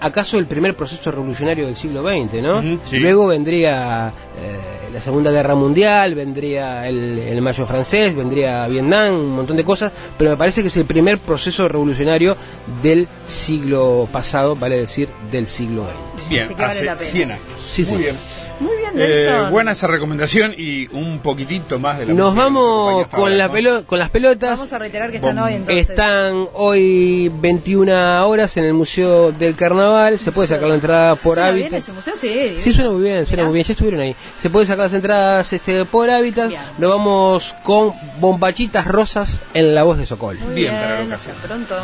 acaso 0.04 0.38
el 0.38 0.46
primer 0.46 0.76
proceso 0.76 1.10
revolucionario 1.10 1.66
del 1.66 1.76
siglo 1.76 2.02
XX, 2.02 2.42
¿no? 2.42 2.78
Sí. 2.84 2.98
Luego 2.98 3.26
vendría 3.26 4.08
eh, 4.38 4.90
la 4.92 5.00
Segunda 5.00 5.30
Guerra 5.30 5.54
Mundial, 5.54 6.14
vendría 6.14 6.86
el, 6.88 7.18
el 7.18 7.40
Mayo 7.40 7.66
francés, 7.66 8.14
vendría 8.14 8.66
Vietnam, 8.68 9.14
un 9.14 9.30
montón 9.36 9.56
de 9.56 9.64
cosas, 9.64 9.92
pero 10.18 10.30
me 10.32 10.36
parece 10.36 10.62
que 10.62 10.68
es 10.68 10.76
el 10.76 10.84
primer 10.84 11.18
proceso 11.18 11.66
revolucionario 11.68 12.36
del 12.82 13.08
siglo 13.28 14.08
pasado, 14.12 14.54
vale 14.56 14.76
decir, 14.78 15.08
del 15.30 15.46
siglo 15.48 15.84
XX. 15.84 16.28
Bien, 16.28 16.44
Así 16.44 16.54
que 16.54 16.60
vale 16.60 16.72
hace 16.74 16.84
la 16.84 16.96
pena. 16.96 17.10
100 17.10 17.30
años. 17.32 17.42
Sí, 17.66 17.82
Muy 17.82 17.90
sí. 17.90 17.96
bien. 17.98 18.16
Muy 18.60 18.76
bien, 18.76 18.92
Eh, 18.96 19.26
Nelson. 19.26 19.50
buena 19.50 19.72
esa 19.72 19.86
recomendación 19.88 20.54
y 20.56 20.86
un 20.94 21.18
poquitito 21.18 21.78
más 21.80 21.98
de 21.98 22.06
la 22.06 22.14
Nos 22.14 22.34
música 22.34 22.44
que 22.46 22.50
nos 22.52 22.54
vamos 22.54 23.08
con, 23.08 23.20
ahora, 23.20 23.34
la 23.34 23.48
¿no? 23.48 23.52
pelo- 23.54 23.84
con 23.86 23.98
las 23.98 24.10
pelotas. 24.10 24.50
Vamos 24.58 24.72
a 24.72 24.78
reiterar 24.78 25.10
que 25.10 25.16
están 25.16 25.36
Bom- 25.36 25.44
hoy 25.46 25.54
entonces. 25.54 25.90
Están 25.90 26.48
hoy 26.54 27.32
21 27.40 28.26
horas 28.28 28.56
en 28.56 28.64
el 28.64 28.74
Museo 28.74 29.32
del 29.32 29.56
Carnaval. 29.56 30.18
Se 30.18 30.30
puede 30.32 30.48
sacar 30.48 30.68
la 30.68 30.74
entrada 30.76 31.16
por 31.16 31.34
¿Suena 31.34 31.50
bien 31.50 31.64
hábitat. 31.66 31.82
ese 31.82 31.92
museo? 31.92 32.14
Sí. 32.16 32.54
Sí, 32.58 32.72
suena 32.72 32.90
muy 32.90 33.02
bien, 33.02 33.26
suena 33.26 33.42
Mirá. 33.42 33.44
muy 33.46 33.54
bien. 33.54 33.66
Ya 33.66 33.72
estuvieron 33.72 34.00
ahí. 34.00 34.16
Se 34.40 34.50
puede 34.50 34.66
sacar 34.66 34.84
las 34.86 34.92
entradas 34.92 35.52
este, 35.52 35.84
por 35.84 36.08
hábitat. 36.10 36.48
Bien. 36.48 36.60
Nos 36.78 36.90
vamos 36.90 37.56
con 37.64 37.92
bombachitas 38.20 38.86
rosas 38.86 39.40
en 39.52 39.74
la 39.74 39.82
voz 39.82 39.98
de 39.98 40.06
Sokol. 40.06 40.38
Muy 40.38 40.54
Bien, 40.54 40.72
para 40.72 40.88
la 40.90 40.94
bien, 41.00 41.06
ocasión. 41.12 41.34
hasta 41.36 41.48
pronto. 41.48 41.74